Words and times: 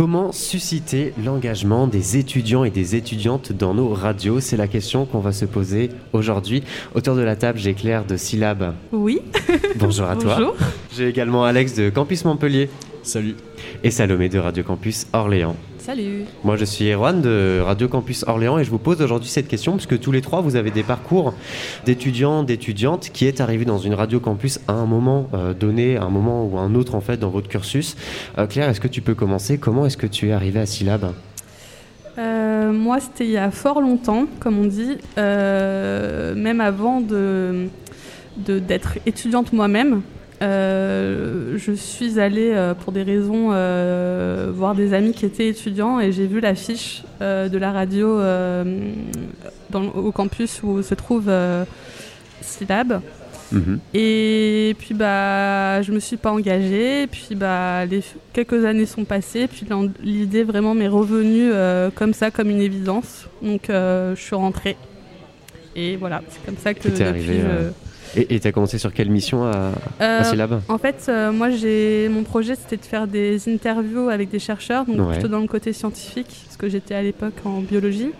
Comment 0.00 0.32
susciter 0.32 1.12
l'engagement 1.22 1.86
des 1.86 2.16
étudiants 2.16 2.64
et 2.64 2.70
des 2.70 2.96
étudiantes 2.96 3.52
dans 3.52 3.74
nos 3.74 3.90
radios? 3.90 4.40
C'est 4.40 4.56
la 4.56 4.66
question 4.66 5.04
qu'on 5.04 5.18
va 5.18 5.32
se 5.32 5.44
poser 5.44 5.90
aujourd'hui. 6.14 6.62
Autour 6.94 7.16
de 7.16 7.20
la 7.20 7.36
table, 7.36 7.58
j'ai 7.58 7.74
Claire 7.74 8.06
de 8.06 8.16
Syllab. 8.16 8.72
Oui. 8.92 9.20
Bonjour 9.76 10.08
à 10.08 10.16
toi. 10.16 10.36
Bonjour. 10.38 10.56
J'ai 10.96 11.06
également 11.06 11.44
Alex 11.44 11.74
de 11.74 11.90
Campus 11.90 12.24
Montpellier. 12.24 12.70
Salut. 13.02 13.34
Et 13.82 13.90
Salomé 13.90 14.28
de 14.28 14.38
Radio 14.38 14.62
Campus 14.62 15.06
Orléans. 15.12 15.56
Salut. 15.78 16.24
Moi, 16.44 16.56
je 16.56 16.64
suis 16.66 16.90
Erwan 16.92 17.22
de 17.22 17.60
Radio 17.64 17.88
Campus 17.88 18.24
Orléans 18.28 18.58
et 18.58 18.64
je 18.64 18.70
vous 18.70 18.78
pose 18.78 19.00
aujourd'hui 19.00 19.28
cette 19.30 19.48
question 19.48 19.72
puisque 19.72 19.98
tous 19.98 20.12
les 20.12 20.20
trois, 20.20 20.42
vous 20.42 20.56
avez 20.56 20.70
des 20.70 20.82
parcours 20.82 21.32
d'étudiants, 21.86 22.42
d'étudiantes 22.42 23.08
qui 23.12 23.26
est 23.26 23.40
arrivé 23.40 23.64
dans 23.64 23.78
une 23.78 23.94
Radio 23.94 24.20
Campus 24.20 24.60
à 24.68 24.74
un 24.74 24.84
moment 24.84 25.28
euh, 25.32 25.54
donné, 25.54 25.96
à 25.96 26.02
un 26.02 26.10
moment 26.10 26.44
ou 26.44 26.58
un 26.58 26.74
autre 26.74 26.94
en 26.94 27.00
fait 27.00 27.16
dans 27.16 27.30
votre 27.30 27.48
cursus. 27.48 27.96
Euh, 28.38 28.46
Claire, 28.46 28.68
est-ce 28.68 28.80
que 28.80 28.88
tu 28.88 29.00
peux 29.00 29.14
commencer? 29.14 29.56
Comment 29.58 29.86
est-ce 29.86 29.96
que 29.96 30.06
tu 30.06 30.28
es 30.28 30.32
arrivé 30.32 30.60
à 30.60 30.66
Syllab 30.66 31.12
Euh, 32.18 32.72
moi, 32.72 33.00
c'était 33.00 33.24
il 33.24 33.30
y 33.30 33.38
a 33.38 33.50
fort 33.50 33.80
longtemps, 33.80 34.26
comme 34.40 34.58
on 34.58 34.66
dit, 34.66 34.98
euh, 35.16 36.34
même 36.34 36.60
avant 36.60 37.00
de 37.00 37.66
de- 38.36 38.58
d'être 38.58 38.98
étudiante 39.06 39.52
moi-même. 39.52 40.02
Euh, 40.42 41.58
je 41.58 41.72
suis 41.72 42.18
allée 42.18 42.52
euh, 42.54 42.72
pour 42.72 42.92
des 42.92 43.02
raisons 43.02 43.50
euh, 43.52 44.50
voir 44.54 44.74
des 44.74 44.94
amis 44.94 45.12
qui 45.12 45.26
étaient 45.26 45.48
étudiants 45.48 46.00
et 46.00 46.12
j'ai 46.12 46.26
vu 46.26 46.40
l'affiche 46.40 47.02
de 47.20 47.58
la 47.58 47.72
radio 47.72 48.18
dans, 49.70 49.82
au 49.94 50.10
campus 50.12 50.60
où 50.62 50.82
se 50.82 50.94
trouve 50.94 51.30
Syllab. 52.40 53.00
Mhm. 53.52 53.80
Et 53.94 54.76
puis 54.78 54.94
bah 54.94 55.82
je 55.82 55.90
me 55.92 55.98
suis 55.98 56.16
pas 56.16 56.30
engagée, 56.30 57.06
puis 57.08 57.34
bah 57.34 57.84
les 57.84 58.00
quelques 58.32 58.64
années 58.64 58.86
sont 58.86 59.04
passées, 59.04 59.48
puis 59.48 59.66
l'idée 60.02 60.44
vraiment 60.44 60.72
m'est 60.74 60.88
revenue 60.88 61.50
comme 61.96 62.14
ça, 62.14 62.30
comme 62.30 62.48
une 62.48 62.60
évidence. 62.62 63.26
Donc 63.42 63.62
je 63.68 64.14
suis 64.16 64.36
rentrée. 64.36 64.76
Et 65.76 65.96
voilà, 65.96 66.22
c'est 66.30 66.44
comme 66.46 66.56
ça 66.56 66.74
que 66.74 66.88
depuis, 66.88 67.22
je- 67.26 67.89
Et 68.16 68.40
tu 68.40 68.46
as 68.48 68.52
commencé 68.52 68.78
sur 68.78 68.92
quelle 68.92 69.10
mission 69.10 69.44
à, 69.44 69.72
à 70.00 70.04
Euh, 70.04 70.24
Syllab 70.24 70.60
en 70.68 70.78
fait, 70.78 71.06
euh, 71.08 71.30
moi, 71.32 71.50
j'ai 71.50 72.08
mon 72.08 72.22
projet, 72.24 72.54
c'était 72.56 72.76
de 72.76 72.84
faire 72.84 73.06
des 73.06 73.48
interviews 73.48 74.08
avec 74.08 74.30
des 74.30 74.38
chercheurs, 74.40 74.84
donc 74.84 74.98
Ouais. 75.08 75.12
plutôt 75.14 75.28
dans 75.28 75.40
le 75.40 75.46
côté 75.46 75.72
scientifique, 75.72 76.26
parce 76.46 76.56
que 76.56 76.68
j'étais 76.68 76.94
à 76.94 77.02
l'époque 77.02 77.34
en 77.44 77.60
biologie. 77.60 78.10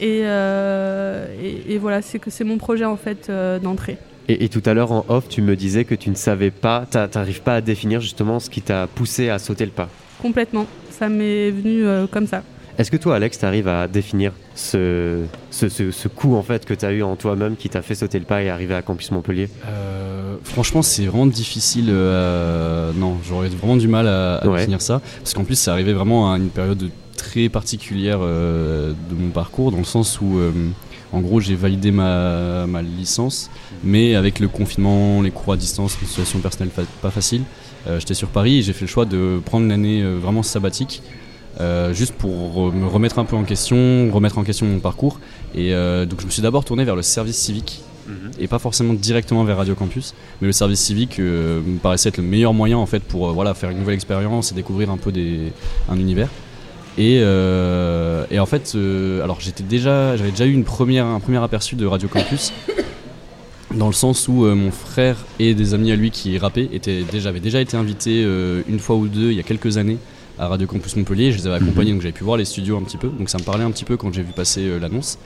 Et, 0.00 0.20
euh, 0.24 1.26
et, 1.42 1.74
et 1.74 1.78
voilà, 1.78 2.02
c'est 2.02 2.18
que 2.18 2.30
c'est 2.30 2.44
mon 2.44 2.56
projet 2.56 2.84
en 2.84 2.96
fait 2.96 3.26
euh, 3.28 3.58
d'entrée. 3.58 3.98
et, 4.28 4.44
et 4.44 4.48
tout 4.48 4.62
à 4.64 4.72
l'heure 4.72 4.92
en 4.92 5.04
off, 5.08 5.28
tu 5.28 5.42
me 5.42 5.56
disais 5.56 5.84
que 5.84 5.94
tu 5.94 6.08
ne 6.10 6.14
savais 6.14 6.50
pas, 6.52 6.86
tu 6.90 6.96
n'arrives 6.96 7.42
pas 7.42 7.56
à 7.56 7.60
définir 7.60 8.00
justement 8.00 8.38
ce 8.40 8.48
qui 8.48 8.62
t'a 8.62 8.86
poussé 8.86 9.28
à 9.28 9.38
sauter 9.38 9.64
le 9.64 9.72
pas. 9.72 9.88
Complètement, 10.22 10.66
ça 10.90 11.08
m'est 11.08 11.50
venu 11.50 11.84
euh, 11.84 12.06
comme 12.06 12.26
ça. 12.26 12.42
Est-ce 12.78 12.92
que 12.92 12.96
toi, 12.96 13.16
Alex, 13.16 13.40
tu 13.40 13.44
arrives 13.44 13.66
à 13.66 13.88
définir 13.88 14.32
ce, 14.54 15.24
ce, 15.50 15.68
ce, 15.68 15.90
ce 15.90 16.06
coup 16.06 16.36
en 16.36 16.42
fait 16.44 16.64
que 16.64 16.74
tu 16.74 16.84
as 16.84 16.92
eu 16.92 17.02
en 17.02 17.16
toi-même 17.16 17.56
qui 17.56 17.68
t'a 17.68 17.82
fait 17.82 17.96
sauter 17.96 18.20
le 18.20 18.24
pas 18.24 18.40
et 18.42 18.50
arriver 18.50 18.74
à 18.74 18.82
Campus 18.82 19.10
Montpellier? 19.10 19.48
Euh, 19.66 20.36
franchement, 20.44 20.82
c'est 20.82 21.06
vraiment 21.06 21.26
difficile. 21.26 21.86
euh, 21.88 22.92
non, 22.94 23.16
j'aurais 23.28 23.48
vraiment 23.48 23.76
du 23.76 23.88
mal 23.88 24.06
à, 24.06 24.36
à 24.36 24.46
Ouais. 24.46 24.58
définir 24.58 24.80
ça. 24.80 25.00
Parce 25.18 25.34
qu'en 25.34 25.42
plus, 25.42 25.56
c'est 25.56 25.72
arrivé 25.72 25.92
vraiment 25.92 26.32
à 26.32 26.36
une 26.36 26.50
période 26.50 26.88
très 27.16 27.48
particulière 27.48 28.20
euh, 28.22 28.92
de 29.10 29.14
mon 29.16 29.30
parcours, 29.30 29.72
dans 29.72 29.78
le 29.78 29.84
sens 29.84 30.20
où, 30.20 30.38
euh, 30.38 30.52
en 31.12 31.20
gros, 31.20 31.40
j'ai 31.40 31.56
validé 31.56 31.90
ma, 31.90 32.64
ma 32.68 32.80
licence, 32.80 33.50
mais 33.82 34.14
avec 34.14 34.38
le 34.38 34.46
confinement, 34.46 35.20
les 35.20 35.32
cours 35.32 35.52
à 35.52 35.56
distance, 35.56 35.96
une 36.00 36.06
situation 36.06 36.38
personnelle 36.38 36.70
pas 37.02 37.10
facile, 37.10 37.42
euh, 37.88 37.98
j'étais 37.98 38.14
sur 38.14 38.28
Paris 38.28 38.58
et 38.58 38.62
j'ai 38.62 38.72
fait 38.72 38.82
le 38.84 38.86
choix 38.90 39.04
de 39.04 39.40
prendre 39.44 39.64
une 39.64 39.72
année 39.72 40.00
euh, 40.00 40.16
vraiment 40.22 40.44
sabbatique. 40.44 41.02
Euh, 41.60 41.92
juste 41.92 42.14
pour 42.14 42.72
me 42.72 42.86
remettre 42.86 43.18
un 43.18 43.24
peu 43.24 43.36
en 43.36 43.44
question, 43.44 44.10
remettre 44.12 44.38
en 44.38 44.44
question 44.44 44.66
mon 44.66 44.78
parcours. 44.78 45.20
Et 45.54 45.74
euh, 45.74 46.06
donc 46.06 46.20
je 46.20 46.26
me 46.26 46.30
suis 46.30 46.42
d'abord 46.42 46.64
tourné 46.64 46.84
vers 46.84 46.96
le 46.96 47.02
service 47.02 47.36
civique 47.36 47.82
et 48.38 48.48
pas 48.48 48.58
forcément 48.58 48.94
directement 48.94 49.44
vers 49.44 49.58
Radio 49.58 49.74
Campus, 49.74 50.14
mais 50.40 50.46
le 50.46 50.52
service 50.52 50.80
civique 50.80 51.18
euh, 51.18 51.60
me 51.64 51.78
paraissait 51.78 52.08
être 52.08 52.16
le 52.16 52.22
meilleur 52.22 52.54
moyen 52.54 52.78
en 52.78 52.86
fait 52.86 53.02
pour 53.02 53.28
euh, 53.28 53.32
voilà 53.32 53.54
faire 53.54 53.70
une 53.70 53.78
nouvelle 53.78 53.94
expérience 53.94 54.52
et 54.52 54.54
découvrir 54.54 54.90
un 54.90 54.96
peu 54.96 55.12
des, 55.12 55.52
un 55.88 55.98
univers. 55.98 56.28
Et, 56.96 57.20
euh, 57.22 58.24
et 58.30 58.40
en 58.40 58.46
fait, 58.46 58.76
alors 59.22 59.40
j'étais 59.40 59.62
déjà, 59.62 60.16
j'avais 60.16 60.32
déjà 60.32 60.46
eu 60.46 60.52
une 60.52 60.64
première, 60.64 61.06
un 61.06 61.20
premier 61.20 61.38
aperçu 61.38 61.76
de 61.76 61.86
Radio 61.86 62.08
Campus, 62.08 62.52
dans 63.72 63.86
le 63.86 63.92
sens 63.92 64.26
où 64.26 64.44
mon 64.46 64.72
frère 64.72 65.24
et 65.38 65.54
des 65.54 65.74
amis 65.74 65.92
à 65.92 65.96
lui 65.96 66.10
qui 66.10 66.36
rappaient 66.38 66.68
étaient 66.72 67.04
déjà, 67.04 67.28
avaient 67.28 67.38
déjà 67.38 67.60
été 67.60 67.76
invités 67.76 68.26
une 68.68 68.80
fois 68.80 68.96
ou 68.96 69.06
deux 69.06 69.30
il 69.30 69.36
y 69.36 69.40
a 69.40 69.44
quelques 69.44 69.76
années 69.76 69.98
à 70.38 70.48
Radio 70.48 70.66
Campus 70.66 70.96
Montpellier. 70.96 71.32
Je 71.32 71.38
les 71.38 71.46
avais 71.46 71.56
accompagnés, 71.56 71.92
donc 71.92 72.02
j'avais 72.02 72.12
pu 72.12 72.24
voir 72.24 72.36
les 72.36 72.44
studios 72.44 72.76
un 72.76 72.82
petit 72.82 72.96
peu. 72.96 73.08
Donc 73.08 73.28
ça 73.30 73.38
me 73.38 73.44
parlait 73.44 73.64
un 73.64 73.70
petit 73.70 73.84
peu 73.84 73.96
quand 73.96 74.12
j'ai 74.12 74.22
vu 74.22 74.32
passer 74.32 74.62
euh, 74.62 74.78
l'annonce. 74.78 75.18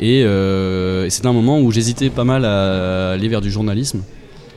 Et, 0.00 0.22
euh, 0.24 1.06
et 1.06 1.10
c'était 1.10 1.26
un 1.26 1.32
moment 1.32 1.60
où 1.60 1.72
j'hésitais 1.72 2.10
pas 2.10 2.24
mal 2.24 2.44
à 2.44 3.12
aller 3.12 3.28
vers 3.28 3.40
du 3.40 3.50
journalisme. 3.50 4.02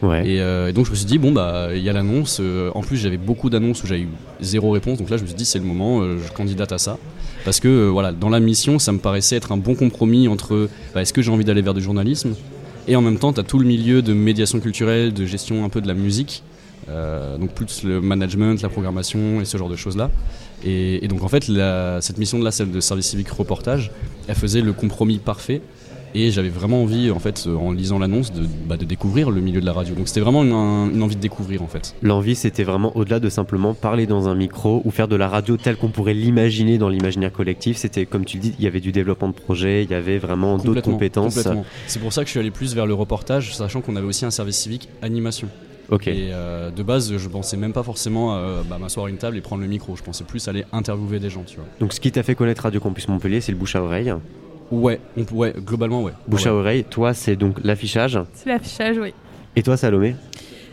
Ouais. 0.02 0.28
Et, 0.28 0.42
euh, 0.42 0.70
et 0.70 0.74
donc 0.74 0.86
je 0.86 0.92
me 0.92 0.96
suis 0.96 1.06
dit, 1.06 1.18
bon, 1.18 1.32
bah, 1.32 1.70
il 1.74 1.84
y 1.84 1.90
a 1.90 1.94
l'annonce. 1.94 2.40
euh, 2.40 2.72
en 2.74 2.82
plus, 2.82 2.98
j'avais 2.98 3.18
beaucoup 3.18 3.50
d'annonces 3.50 3.84
où 3.84 3.88
j'avais 3.88 4.02
eu 4.02 4.10
zéro 4.42 4.72
réponse. 4.72 4.98
Donc 4.98 5.10
là, 5.10 5.18
je 5.18 5.24
me 5.24 5.28
suis 5.28 5.36
dit, 5.36 5.46
c'est 5.46 5.60
le 5.60 5.66
moment, 5.66 6.02
euh, 6.02 6.18
je 6.26 6.32
candidate 6.34 6.72
à 6.72 6.78
ça. 6.78 6.98
Parce 7.46 7.60
que, 7.60 7.68
euh, 7.68 7.88
voilà, 7.88 8.12
dans 8.12 8.30
la 8.30 8.40
mission, 8.40 8.80
ça 8.80 8.92
me 8.92 9.00
paraissait 9.00 9.36
être 9.36 9.52
un 9.52 9.58
bon 9.58 9.76
compromis 9.76 10.28
entre 10.28 10.70
bah, 10.94 11.02
est-ce 11.02 11.14
que 11.14 11.22
j'ai 11.22 11.32
envie 11.32 11.46
d'aller 11.46 11.62
vers 11.62 11.74
du 11.74 11.82
journalisme? 11.82 12.34
Et 12.88 12.96
en 12.96 13.02
même 13.02 13.18
temps, 13.18 13.34
tu 13.34 13.40
as 13.40 13.44
tout 13.44 13.60
le 13.60 13.66
milieu 13.66 14.02
de 14.02 14.14
médiation 14.14 14.60
culturelle, 14.60 15.14
de 15.14 15.26
gestion 15.26 15.64
un 15.64 15.70
peu 15.70 15.80
de 15.82 15.88
la 15.88 15.94
musique. 15.94 16.44
Euh, 16.88 17.38
donc 17.38 17.52
plus 17.54 17.84
le 17.84 18.00
management, 18.02 18.62
la 18.62 18.70
programmation 18.70 19.42
et 19.42 19.46
ce 19.46 19.58
genre 19.58 19.70
de 19.70 19.76
choses-là. 19.76 20.10
Et, 20.64 21.04
et 21.04 21.08
donc 21.08 21.24
en 21.24 21.28
fait, 21.28 21.48
la- 21.48 22.00
cette 22.02 22.18
mission-là, 22.18 22.52
celle 22.52 22.72
de 22.72 22.80
service 22.80 23.08
civique 23.08 23.30
reportage, 23.30 23.92
elle 24.28 24.36
faisait 24.36 24.62
le 24.62 24.74
compromis 24.74 25.18
parfait. 25.18 25.62
Et 26.16 26.32
j'avais 26.32 26.50
vraiment 26.50 26.82
envie, 26.82 27.12
en 27.12 27.20
fait, 27.20 27.44
euh, 27.46 27.56
en 27.56 27.72
lisant 27.72 28.00
l'annonce, 28.00 28.34
de, 28.34 28.42
bah, 28.68 28.78
de 28.78 28.84
découvrir 28.86 29.30
le 29.30 29.42
milieu 29.42 29.62
de 29.62 29.66
la 29.68 29.74
radio. 29.74 29.94
Donc 29.94 30.08
c'était 30.08 30.22
vraiment 30.22 30.44
une, 30.44 30.54
un- 30.54 30.90
une 30.90 31.04
envie 31.04 31.16
de 31.16 31.22
découvrir, 31.22 31.62
en 31.62 31.68
fait. 31.68 31.94
L'envie, 32.02 32.34
c'était 32.34 32.64
vraiment 32.64 32.98
au-delà 32.98 33.20
de 33.20 33.30
simplement 33.30 33.76
parler 33.76 34.08
dans 34.08 34.28
un 34.28 34.34
micro 34.34 34.82
ou 34.86 34.90
faire 34.90 35.08
de 35.08 35.16
la 35.16 35.30
radio 35.30 35.56
telle 35.56 35.76
qu'on 35.78 35.90
pourrait 35.90 36.16
l'imaginer 36.16 36.80
dans 36.80 36.90
l'imaginaire 36.90 37.32
collectif. 37.32 37.78
C'était, 37.78 38.08
comme 38.08 38.26
tu 38.26 38.38
le 38.38 38.42
dis, 38.42 38.56
il 38.58 38.66
y 38.66 38.68
avait 38.68 38.80
du 38.80 38.92
développement 38.92 39.28
de 39.28 39.34
projet, 39.34 39.84
il 39.84 39.92
y 39.92 39.94
avait 39.94 40.18
vraiment 40.18 40.58
d'autres 40.58 40.82
compétences. 40.94 41.36
C'est 41.86 42.00
pour 42.00 42.12
ça 42.12 42.22
que 42.24 42.26
je 42.26 42.32
suis 42.32 42.40
allé 42.40 42.50
plus 42.50 42.74
vers 42.74 42.88
le 42.88 42.96
reportage, 42.96 43.56
sachant 43.56 43.82
qu'on 43.82 43.96
avait 43.96 44.08
aussi 44.08 44.26
un 44.26 44.32
service 44.32 44.58
civique 44.58 44.90
animation. 45.04 45.48
Ok. 45.92 46.08
Et 46.08 46.30
euh, 46.32 46.70
de 46.72 46.84
base, 46.84 47.18
je 47.18 47.28
pensais 47.30 47.58
même 47.58 47.74
pas 47.74 47.84
forcément 47.84 48.36
euh, 48.36 48.62
bah, 48.70 48.78
m'asseoir 48.80 49.08
à 49.08 49.10
une 49.10 49.18
table 49.18 49.38
et 49.38 49.42
prendre 49.42 49.62
le 49.62 49.68
micro. 49.68 49.96
Je 49.96 50.04
pensais 50.04 50.24
plus 50.24 50.48
aller 50.48 50.66
interviewer 50.72 51.20
des 51.20 51.30
gens, 51.30 51.44
tu 51.46 51.56
vois. 51.56 51.66
Donc, 51.80 51.94
ce 51.94 52.00
qui 52.00 52.12
t'a 52.12 52.24
fait 52.24 52.36
connaître 52.36 52.64
Radio 52.64 52.80
Campus 52.80 53.08
Montpellier, 53.08 53.42
c'est 53.42 53.52
le 53.52 53.58
bouche 53.58 53.76
à 53.76 53.82
oreille. 53.82 54.14
Ouais, 54.72 55.00
on, 55.18 55.24
ouais 55.36 55.54
globalement, 55.58 56.04
ouais. 56.04 56.12
Bouche 56.28 56.44
Ouais. 56.44 56.50
à 56.52 56.54
oreille, 56.54 56.84
toi, 56.84 57.14
c'est 57.16 57.36
donc 57.36 57.58
l'affichage. 57.64 58.20
C'est 58.34 58.50
l'affichage, 58.50 58.98
oui. 59.00 59.14
Et 59.56 59.64
toi, 59.64 59.78
Salomé? 59.78 60.16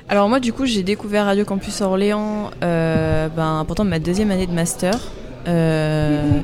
Alors 0.08 0.28
moi 0.28 0.38
du 0.38 0.52
coup 0.52 0.66
j'ai 0.66 0.84
découvert 0.84 1.24
Radio 1.24 1.44
Campus 1.44 1.80
Orléans 1.80 2.52
euh, 2.62 3.26
ben, 3.28 3.64
pendant 3.66 3.82
ma 3.82 3.98
deuxième 3.98 4.30
année 4.30 4.46
de 4.46 4.52
master. 4.52 5.00
Euh, 5.48 6.38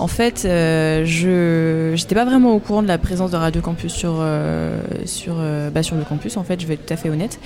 en 0.00 0.06
fait, 0.06 0.44
euh, 0.46 1.04
je 1.04 1.94
j'étais 1.94 2.14
pas 2.14 2.24
vraiment 2.24 2.54
au 2.54 2.58
courant 2.58 2.82
de 2.82 2.88
la 2.88 2.96
présence 2.96 3.30
de 3.30 3.36
Radio 3.36 3.60
Campus 3.60 3.92
sur 3.92 4.16
euh, 4.18 4.80
euh, 5.28 5.70
bah, 5.70 5.82
sur 5.82 5.96
le 5.96 6.04
campus. 6.04 6.38
En 6.38 6.42
fait, 6.42 6.60
je 6.60 6.66
vais 6.66 6.74
être 6.74 6.86
tout 6.86 6.94
à 6.94 6.96
fait 6.96 7.10
honnête. 7.10 7.38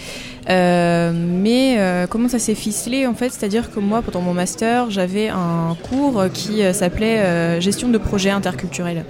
Mais 0.48 2.06
comment 2.09 2.28
ça 2.28 2.38
s'est 2.38 2.54
ficelé 2.54 3.06
en 3.06 3.14
fait? 3.14 3.31
C'est-à-dire 3.31 3.70
que 3.70 3.81
moi, 3.81 4.03
pendant 4.03 4.20
mon 4.20 4.34
master, 4.34 4.91
j'avais 4.91 5.28
un 5.28 5.76
cours 5.88 6.25
qui 6.32 6.62
s'appelait 6.72 7.60
gestion 7.60 7.88
de 7.88 7.98
projets 7.98 8.31
interculturels. 8.31 9.04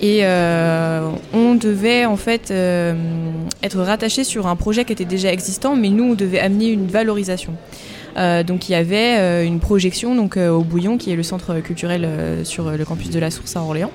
Et 0.00 0.24
on 0.24 1.54
devait 1.54 2.06
en 2.06 2.16
fait 2.16 2.50
être 2.50 3.80
rattaché 3.80 4.24
sur 4.24 4.46
un 4.46 4.56
projet 4.56 4.86
qui 4.86 4.94
était 4.94 5.04
déjà 5.04 5.30
existant, 5.30 5.76
mais 5.76 5.90
nous 5.90 6.04
on 6.04 6.14
devait 6.14 6.40
amener 6.40 6.70
une 6.70 6.86
valorisation. 6.86 7.52
Euh, 8.18 8.42
donc 8.42 8.68
il 8.68 8.72
y 8.72 8.74
avait 8.74 9.16
euh, 9.18 9.44
une 9.44 9.60
projection 9.60 10.14
donc 10.14 10.36
euh, 10.36 10.50
au 10.50 10.62
Bouillon, 10.62 10.98
qui 10.98 11.12
est 11.12 11.16
le 11.16 11.22
centre 11.22 11.60
culturel 11.60 12.08
sur 12.44 12.70
le 12.70 12.84
campus 12.84 13.10
de 13.10 13.18
la 13.18 13.30
Source 13.30 13.56
à 13.56 13.60
Orléans. 13.62 13.92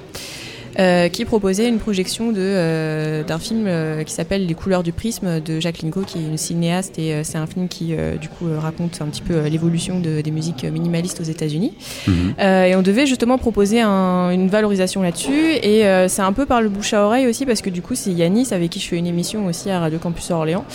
euh, 0.80 1.08
qui 1.08 1.24
proposait 1.24 1.70
une 1.70 1.78
projection 1.78 2.34
euh, 2.36 3.22
d'un 3.24 3.38
film 3.38 3.66
euh, 3.68 4.02
qui 4.04 4.12
s'appelle 4.12 4.48
Les 4.48 4.56
couleurs 4.56 4.82
du 4.82 4.92
prisme 4.92 5.40
de 5.40 5.60
Jacques 5.60 5.84
Linko, 5.84 6.02
qui 6.02 6.18
est 6.18 6.22
une 6.24 6.38
cinéaste 6.38 6.98
et 6.98 7.24
c'est 7.24 7.38
un 7.38 7.46
film 7.46 7.68
qui 7.68 7.94
du 8.20 8.28
coup 8.28 8.46
raconte 8.60 9.00
un 9.00 9.06
petit 9.06 9.22
peu 9.22 9.40
l'évolution 9.48 10.00
de- 10.00 10.22
des 10.22 10.32
musiques 10.32 10.64
minimalistes 10.64 11.20
aux 11.22 11.26
États-Unis. 11.26 11.74
Mhm. 12.08 12.34
Et 12.40 12.76
on 12.76 12.82
devait 12.82 13.06
justement 13.06 13.38
proposer 13.38 13.82
un- 13.82 14.32
une 14.32 14.48
valorisation 14.48 15.04
là-dessus. 15.04 15.52
Et 15.62 15.84
c'est 16.08 16.24
un 16.24 16.34
peu 16.34 16.48
par 16.48 16.60
le 16.64 16.70
bouche 16.70 16.94
à 16.96 17.06
oreille 17.06 17.28
aussi, 17.28 17.46
parce 17.46 17.62
que 17.62 17.70
du 17.70 17.84
coup, 17.84 17.94
c'est 17.94 18.10
Yanis, 18.12 18.48
avec 18.52 18.72
qui 18.72 18.80
je 18.80 18.88
fais 18.88 18.98
une 18.98 19.06
émission 19.06 19.46
aussi 19.46 19.70
à 19.70 19.80
Radio 19.80 20.00
Campus 20.00 20.32
Orléans, 20.32 20.66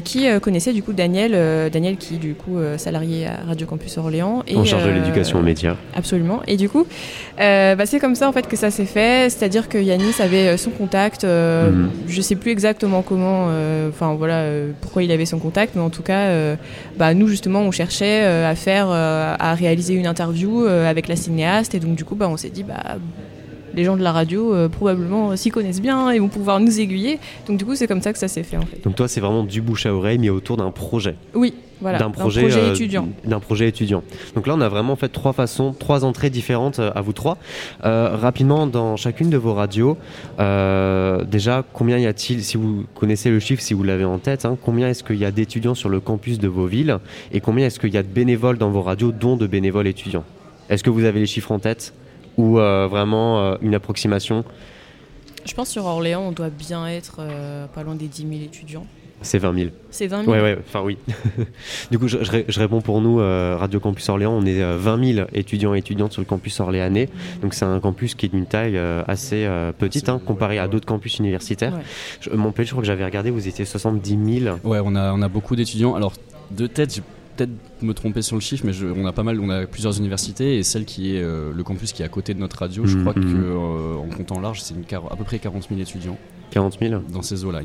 qui 0.00 0.28
euh, 0.28 0.38
connaissait 0.40 0.72
du 0.72 0.82
coup 0.82 0.92
Daniel, 0.92 1.32
euh, 1.34 1.70
Daniel 1.70 1.96
qui 1.96 2.16
du 2.18 2.34
coup 2.34 2.58
euh, 2.58 2.76
salarié 2.78 3.26
à 3.26 3.46
Radio 3.46 3.66
Campus 3.66 3.96
Orléans. 3.98 4.42
Et, 4.46 4.56
En 4.56 4.64
charge 4.64 4.84
de 4.84 4.90
euh, 4.90 4.94
l'éducation 4.94 5.38
aux 5.38 5.42
médias. 5.42 5.76
Absolument. 5.94 6.40
Et 6.46 6.56
du 6.56 6.68
coup, 6.68 6.86
euh, 7.40 7.74
bah, 7.74 7.86
c'est 7.86 7.98
comme 7.98 8.14
ça 8.14 8.28
en 8.28 8.32
fait 8.32 8.46
que 8.46 8.56
ça 8.56 8.70
s'est 8.70 8.84
fait. 8.84 9.30
c'est-à-dire 9.30 9.68
que 9.68 9.78
Yanis 9.78 10.20
avait 10.20 10.56
son 10.56 10.70
contact. 10.70 11.24
euh, 11.24 11.70
Mhm. 11.70 11.90
Je 12.08 12.20
sais 12.20 12.36
plus 12.36 12.50
exactement 12.50 13.02
comment, 13.02 13.46
euh, 13.48 13.88
enfin 13.88 14.14
voilà, 14.14 14.40
euh, 14.40 14.72
pourquoi 14.80 15.02
il 15.02 15.10
avait 15.12 15.26
son 15.26 15.38
contact, 15.38 15.74
mais 15.74 15.82
en 15.82 15.90
tout 15.90 16.02
cas, 16.02 16.26
euh, 16.28 16.56
bah, 16.96 17.14
nous 17.14 17.28
justement, 17.28 17.60
on 17.60 17.70
cherchait 17.70 18.22
euh, 18.24 18.50
à 18.50 18.54
faire, 18.54 18.88
euh, 18.90 19.34
à 19.38 19.54
réaliser 19.54 19.94
une 19.94 20.06
interview 20.06 20.64
euh, 20.66 20.88
avec 20.88 21.08
la 21.08 21.16
cinéaste, 21.16 21.74
et 21.74 21.80
donc 21.80 21.94
du 21.94 22.04
coup, 22.04 22.14
bah, 22.14 22.28
on 22.30 22.36
s'est 22.36 22.50
dit, 22.50 22.62
bah, 22.64 22.96
les 23.78 23.84
gens 23.84 23.96
de 23.96 24.02
la 24.02 24.12
radio 24.12 24.54
euh, 24.54 24.68
probablement 24.68 25.30
euh, 25.30 25.36
s'y 25.36 25.50
connaissent 25.50 25.80
bien 25.80 26.10
et 26.10 26.18
vont 26.18 26.28
pouvoir 26.28 26.58
nous 26.58 26.80
aiguiller. 26.80 27.18
Donc 27.46 27.58
du 27.58 27.64
coup, 27.64 27.76
c'est 27.76 27.86
comme 27.86 28.02
ça 28.02 28.12
que 28.12 28.18
ça 28.18 28.28
s'est 28.28 28.42
fait 28.42 28.56
en 28.56 28.62
fait. 28.62 28.82
Donc 28.82 28.96
toi, 28.96 29.08
c'est 29.08 29.20
vraiment 29.20 29.44
du 29.44 29.62
bouche 29.62 29.86
à 29.86 29.94
oreille, 29.94 30.18
mais 30.18 30.30
autour 30.30 30.56
d'un 30.56 30.70
projet. 30.72 31.14
Oui, 31.34 31.54
voilà, 31.80 31.98
d'un 31.98 32.10
projet, 32.10 32.52
euh, 32.52 32.72
étudiant. 32.72 33.08
D'un 33.24 33.38
projet 33.38 33.68
étudiant. 33.68 34.02
Donc 34.34 34.48
là, 34.48 34.54
on 34.56 34.60
a 34.60 34.68
vraiment 34.68 34.96
fait 34.96 35.08
trois 35.08 35.32
façons, 35.32 35.72
trois 35.72 36.04
entrées 36.04 36.30
différentes 36.30 36.80
à 36.80 37.00
vous 37.00 37.12
trois. 37.12 37.38
Euh, 37.84 38.16
rapidement, 38.16 38.66
dans 38.66 38.96
chacune 38.96 39.30
de 39.30 39.36
vos 39.36 39.54
radios, 39.54 39.96
euh, 40.40 41.22
déjà, 41.24 41.64
combien 41.72 41.98
y 41.98 42.06
a-t-il, 42.06 42.42
si 42.42 42.56
vous 42.56 42.84
connaissez 42.94 43.30
le 43.30 43.38
chiffre, 43.38 43.62
si 43.62 43.74
vous 43.74 43.84
l'avez 43.84 44.04
en 44.04 44.18
tête, 44.18 44.44
hein, 44.44 44.56
combien 44.60 44.88
est-ce 44.88 45.04
qu'il 45.04 45.16
y 45.18 45.24
a 45.24 45.30
d'étudiants 45.30 45.76
sur 45.76 45.88
le 45.88 46.00
campus 46.00 46.40
de 46.40 46.48
vos 46.48 46.66
villes 46.66 46.98
et 47.32 47.40
combien 47.40 47.66
est-ce 47.66 47.78
qu'il 47.78 47.94
y 47.94 47.98
a 47.98 48.02
de 48.02 48.08
bénévoles 48.08 48.58
dans 48.58 48.70
vos 48.70 48.82
radios, 48.82 49.12
dont 49.12 49.36
de 49.36 49.46
bénévoles 49.46 49.86
étudiants? 49.86 50.24
Est-ce 50.68 50.82
que 50.82 50.90
vous 50.90 51.04
avez 51.04 51.20
les 51.20 51.26
chiffres 51.26 51.52
en 51.52 51.60
tête? 51.60 51.92
Ou 52.38 52.58
euh, 52.58 52.86
vraiment 52.88 53.40
euh, 53.40 53.56
une 53.60 53.74
approximation 53.74 54.44
Je 55.44 55.52
pense 55.54 55.68
sur 55.68 55.84
Orléans, 55.84 56.22
on 56.26 56.32
doit 56.32 56.48
bien 56.50 56.86
être 56.88 57.16
euh, 57.20 57.66
pas 57.66 57.82
loin 57.82 57.94
des 57.94 58.06
10 58.06 58.22
000 58.28 58.32
étudiants. 58.42 58.86
C'est 59.20 59.38
20 59.38 59.52
000. 59.58 59.70
C'est 59.90 60.06
20 60.06 60.20
000 60.26 60.30
Ouais, 60.32 60.40
ouais, 60.40 60.56
enfin 60.64 60.80
oui. 60.84 60.96
du 61.90 61.98
coup, 61.98 62.06
je, 62.06 62.22
je 62.22 62.30
ré- 62.30 62.44
je 62.46 62.60
réponds 62.60 62.80
pour 62.80 63.00
nous, 63.00 63.18
euh, 63.18 63.56
Radio 63.58 63.80
Campus 63.80 64.08
Orléans, 64.10 64.32
on 64.32 64.46
est 64.46 64.62
euh, 64.62 64.76
20 64.78 65.14
000 65.14 65.26
étudiants 65.34 65.74
et 65.74 65.78
étudiantes 65.78 66.12
sur 66.12 66.22
le 66.22 66.26
campus 66.26 66.60
orléanais. 66.60 67.08
Donc 67.42 67.54
c'est 67.54 67.64
un 67.64 67.80
campus 67.80 68.14
qui 68.14 68.26
est 68.26 68.28
d'une 68.28 68.46
taille 68.46 68.76
euh, 68.76 69.02
assez 69.08 69.44
euh, 69.44 69.72
petite 69.72 70.08
hein, 70.08 70.20
comparé 70.24 70.60
à 70.60 70.68
d'autres 70.68 70.86
campus 70.86 71.18
universitaires. 71.18 71.72
Ouais. 71.72 71.82
Je- 72.20 72.30
Montpellier, 72.30 72.66
je 72.66 72.70
crois 72.70 72.82
que 72.82 72.86
j'avais 72.86 73.04
regardé, 73.04 73.30
vous 73.30 73.48
étiez 73.48 73.64
70 73.64 74.40
000. 74.44 74.56
Ouais, 74.62 74.78
on 74.84 74.94
a, 74.94 75.12
on 75.12 75.20
a 75.20 75.28
beaucoup 75.28 75.56
d'étudiants. 75.56 75.96
Alors, 75.96 76.12
de 76.52 76.68
tête, 76.68 76.94
j'ai 76.94 77.02
peut-être 77.38 77.82
me 77.82 77.94
tromper 77.94 78.22
sur 78.22 78.36
le 78.36 78.40
chiffre, 78.40 78.64
mais 78.66 78.72
je- 78.72 78.86
on 78.86 79.06
a 79.06 79.12
pas 79.12 79.22
mal, 79.22 79.40
on 79.40 79.48
a 79.50 79.64
plusieurs 79.66 79.96
universités 79.98 80.58
et 80.58 80.62
celle 80.62 80.84
qui 80.84 81.14
est 81.16 81.22
euh, 81.22 81.52
le 81.54 81.62
campus 81.62 81.92
qui 81.92 82.02
est 82.02 82.04
à 82.04 82.08
côté 82.08 82.34
de 82.34 82.40
notre 82.40 82.58
radio, 82.58 82.84
je 82.84 82.96
Mhm, 82.96 83.00
crois 83.02 83.14
que 83.14 83.20
mhm. 83.20 83.44
euh, 83.44 83.94
en 83.96 84.08
comptant 84.16 84.40
large, 84.40 84.60
c'est 84.60 84.74
à 84.92 85.16
peu 85.16 85.24
près 85.24 85.38
40 85.38 85.66
000 85.68 85.80
étudiants 85.80 86.18
40 86.50 86.78
000. 86.80 87.00
dans 87.12 87.22
ces 87.22 87.44
eaux-là. 87.44 87.60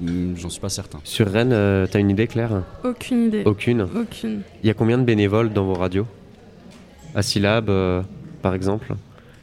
Mm, 0.00 0.34
J'en 0.36 0.48
suis 0.50 0.60
pas 0.60 0.68
certain. 0.68 0.98
Sur 1.04 1.26
Rennes, 1.30 1.52
euh, 1.52 1.86
t'as 1.90 1.98
une 2.00 2.10
idée 2.10 2.26
claire? 2.26 2.62
Aucune 2.84 3.24
idée. 3.26 3.42
Aucune? 3.46 3.82
Aucune. 3.82 4.42
Il 4.62 4.66
y 4.66 4.70
a 4.70 4.74
combien 4.74 4.98
de 4.98 5.04
bénévoles 5.04 5.52
dans 5.52 5.64
vos 5.64 5.74
radios? 5.74 6.06
À 7.14 7.22
Syllab, 7.22 7.70
euh, 7.70 8.02
par 8.42 8.54
exemple? 8.54 8.94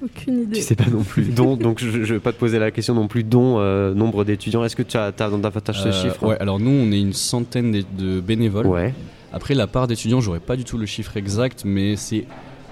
Aucune 0.04 0.42
idée. 0.44 0.58
Tu 0.58 0.62
sais 0.62 0.76
pas 0.76 0.90
non 0.92 1.02
plus. 1.02 1.24
Dont, 1.24 1.56
donc 1.58 1.80
je, 1.80 2.04
je 2.04 2.14
vais 2.14 2.20
pas 2.20 2.34
te 2.34 2.38
poser 2.38 2.60
la 2.60 2.70
question 2.72 2.94
non 2.94 3.08
plus, 3.08 3.24
dont 3.24 3.56
euh, 3.60 3.94
nombre 3.96 4.24
d'étudiants. 4.26 4.64
Est-ce 4.64 4.76
que 4.76 4.84
tu 4.84 4.96
as, 4.98 5.06
as 5.08 5.12
dans 5.30 5.40
ta 5.40 5.50
tâche 5.62 5.82
ce 5.82 5.88
Euh, 5.88 5.92
chiffre? 6.04 6.24
Ouais, 6.28 6.38
alors 6.40 6.60
nous, 6.60 6.70
on 6.72 6.92
est 6.92 7.00
une 7.00 7.14
centaine 7.14 7.72
de, 7.72 7.84
de 7.98 8.20
bénévoles. 8.20 8.68
Ouais. 8.68 8.94
Après, 9.34 9.56
la 9.56 9.68
part 9.68 9.88
d'étudiants, 9.88 10.22
j'aurais 10.22 10.40
pas 10.40 10.56
du 10.56 10.64
tout 10.64 10.78
le 10.78 10.86
chiffre 10.86 11.18
exact, 11.18 11.64
mais 11.66 11.96
c'est 11.96 12.26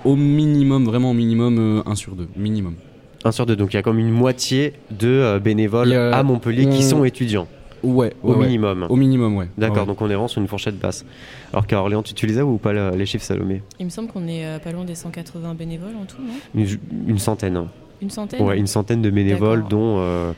au 0.06 0.16
minimum, 0.16 0.86
vraiment 0.86 1.12
au 1.12 1.14
minimum, 1.16 1.82
1 1.86 1.96
sur 1.96 2.16
2. 2.16 2.28
Minimum. 2.38 2.76
Un 3.24 3.32
sur 3.32 3.46
deux, 3.46 3.56
donc 3.56 3.74
il 3.74 3.76
y 3.76 3.80
a 3.80 3.84
comme 3.84 4.00
une 4.00 4.10
moitié 4.12 4.74
de 4.92 5.08
euh, 5.08 5.40
bénévoles 5.40 5.94
a- 5.94 6.16
à 6.18 6.24
Montpellier 6.24 6.68
qui 6.70 6.78
on- 6.78 6.90
sont 6.90 7.04
étudiants, 7.04 7.48
Ouais, 7.84 8.14
au 8.24 8.34
ouais, 8.34 8.46
minimum. 8.46 8.86
Au 8.90 8.96
minimum, 8.96 9.38
ouais. 9.38 9.48
D'accord, 9.58 9.80
Ouais. 9.82 9.86
donc 9.88 10.02
on 10.02 10.06
est 10.06 10.14
vraiment 10.14 10.28
sur 10.28 10.42
une 10.42 10.48
fourchette 10.48 10.80
basse. 10.80 11.04
Alors 11.52 11.66
qu'à 11.68 11.80
Orléans, 11.80 12.02
tu, 12.04 12.40
as 12.40 12.46
ou 12.46 12.58
pas 12.58 12.74
le- 12.74 12.92
les 12.96 13.06
chiffres 13.06 13.24
Salomé? 13.26 13.62
Il 13.80 13.86
me 13.86 13.90
semble 13.92 14.08
qu'on 14.10 14.28
est 14.28 14.46
euh, 14.46 14.58
pas 14.60 14.72
loin 14.72 14.86
des 14.86 14.96
180 14.96 15.54
bénévoles 15.56 15.96
en 16.02 16.06
tout, 16.06 16.22
non? 16.22 16.34
Une, 16.56 16.68
une 17.08 17.20
centaine. 17.20 17.58
hein. 17.58 17.68
Une 18.02 18.10
centaine? 18.10 18.42
Ouais, 18.44 18.58
une 18.58 18.66
centaine 18.68 19.04
de 19.04 19.10
bénévoles, 19.12 19.66
dont 19.70 19.98
euh, 20.00 20.32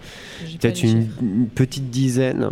peut-être 0.60 0.84
une 0.84 1.08
petite 1.56 1.90
dizaine, 1.90 2.50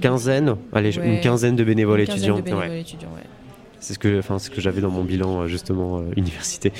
quinzaine, 0.00 0.56
allez, 0.72 0.96
Ouais. 0.98 1.14
une 1.16 1.20
quinzaine 1.20 1.56
de 1.56 1.64
bénévoles 1.64 2.00
quinzaine 2.04 2.16
étudiants. 2.16 2.36
de 2.36 2.42
bénévoles 2.42 2.68
Ouais. 2.68 2.80
étudiants, 2.80 3.08
ouais. 3.14 3.22
C'est 3.80 3.94
ce 3.94 3.98
que, 3.98 4.18
enfin, 4.18 4.38
ce 4.38 4.50
que 4.50 4.60
j'avais 4.60 4.80
dans 4.80 4.90
mon 4.90 5.04
bilan 5.04 5.42
euh, 5.42 5.46
justement 5.46 5.98
euh, 5.98 6.02
université. 6.16 6.72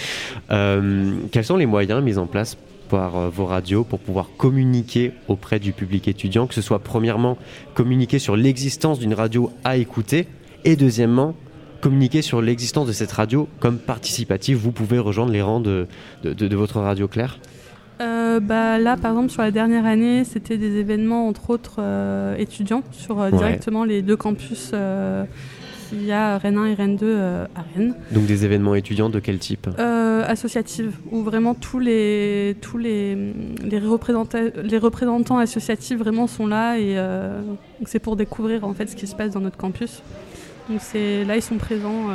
Euh, 0.50 1.12
quels 1.30 1.44
sont 1.44 1.56
les 1.56 1.66
moyens 1.66 2.02
mis 2.02 2.18
en 2.18 2.26
place 2.26 2.56
par 2.88 3.30
vos 3.30 3.46
radios 3.46 3.84
pour 3.84 3.98
pouvoir 3.98 4.28
communiquer 4.36 5.12
auprès 5.28 5.58
du 5.58 5.72
public 5.72 6.06
étudiant, 6.08 6.46
que 6.46 6.54
ce 6.54 6.62
soit 6.62 6.78
premièrement 6.78 7.36
communiquer 7.74 8.18
sur 8.18 8.36
l'existence 8.36 8.98
d'une 8.98 9.14
radio 9.14 9.50
à 9.64 9.76
écouter 9.76 10.28
et 10.64 10.76
deuxièmement 10.76 11.34
communiquer 11.80 12.22
sur 12.22 12.40
l'existence 12.40 12.86
de 12.86 12.92
cette 12.92 13.12
radio 13.12 13.48
comme 13.60 13.78
participative? 13.78 14.56
Vous 14.56 14.72
pouvez 14.72 14.98
rejoindre 14.98 15.32
les 15.32 15.42
rangs 15.42 15.60
de, 15.60 15.86
de, 16.22 16.32
de- 16.32 16.46
de 16.48 16.56
votre 16.56 16.80
radio 16.80 17.08
Claire? 17.08 17.38
Euh, 18.00 18.40
bah, 18.40 18.78
là, 18.78 18.96
par 18.96 19.12
exemple, 19.12 19.30
sur 19.30 19.42
la 19.42 19.50
dernière 19.50 19.86
année, 19.86 20.24
c'était 20.24 20.58
des 20.58 20.76
événements, 20.76 21.28
entre 21.28 21.50
autres, 21.50 21.76
euh, 21.78 22.36
étudiants, 22.36 22.82
sur 22.92 23.20
euh, 23.20 23.30
Ouais. 23.30 23.36
directement 23.38 23.84
les 23.84 24.02
deux 24.02 24.16
campus 24.16 24.70
euh, 24.74 25.24
qu'il 25.88 26.04
y 26.04 26.12
a, 26.12 26.36
Rennes 26.36 26.58
1 26.58 26.66
et 26.66 26.74
Rennes 26.74 26.96
2 26.96 27.06
euh, 27.06 27.46
à 27.54 27.64
Rennes. 27.74 27.94
Donc 28.12 28.26
des 28.26 28.44
événements 28.44 28.74
étudiants 28.74 29.08
de 29.08 29.18
quel 29.18 29.38
type? 29.38 29.68
Euh, 29.78 30.24
associatives, 30.26 30.96
où 31.10 31.22
vraiment 31.22 31.54
tous 31.54 31.78
les, 31.78 32.56
tous 32.60 32.76
les, 32.76 33.16
les, 33.64 33.78
représentants, 33.78 34.38
les 34.62 34.78
représentants 34.78 35.38
associatifs 35.38 35.96
vraiment 35.98 36.26
sont 36.26 36.46
là 36.46 36.76
et 36.78 36.98
euh, 36.98 37.40
c'est 37.86 38.00
pour 38.00 38.16
découvrir 38.16 38.64
en 38.64 38.74
fait 38.74 38.88
ce 38.88 38.96
qui 38.96 39.06
se 39.06 39.14
passe 39.14 39.30
dans 39.32 39.40
notre 39.40 39.56
campus. 39.56 40.02
Donc 40.68 40.80
c'est 40.82 41.24
là 41.24 41.36
ils 41.36 41.42
sont 41.42 41.56
présents. 41.56 42.10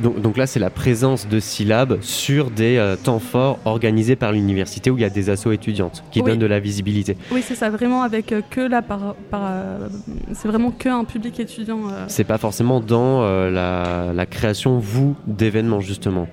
Donc, 0.00 0.20
donc 0.20 0.36
là, 0.36 0.46
c'est 0.46 0.58
la 0.60 0.70
présence 0.70 1.28
de 1.28 1.38
Syllab 1.40 2.00
sur 2.00 2.50
des 2.50 2.76
euh, 2.76 2.96
temps 2.96 3.18
forts 3.18 3.58
organisés 3.64 4.16
par 4.16 4.32
l'université 4.32 4.90
où 4.90 4.96
il 4.96 5.02
y 5.02 5.04
a 5.04 5.10
des 5.10 5.28
assos 5.30 5.52
étudiantes 5.52 6.02
qui 6.10 6.20
Oui. 6.20 6.30
donnent 6.30 6.38
de 6.38 6.46
la 6.46 6.60
visibilité. 6.60 7.16
Oui 7.30 7.42
c'est 7.46 7.54
ça 7.54 7.68
vraiment 7.70 8.02
avec 8.02 8.32
euh, 8.32 8.40
que 8.48 8.60
là 8.60 8.80
par, 8.82 9.14
par 9.30 9.42
euh, 9.44 9.88
c'est 10.34 10.48
vraiment 10.48 10.70
que 10.70 10.88
un 10.88 11.04
public 11.04 11.38
étudiant. 11.40 11.80
euh. 11.90 12.04
C'est 12.08 12.24
pas 12.24 12.38
forcément 12.38 12.80
dans 12.80 13.22
euh, 13.22 13.50
la, 13.50 14.12
la 14.12 14.26
création, 14.26 14.78
vous, 14.78 15.14
d'événements, 15.26 15.80
justement. 15.80 16.26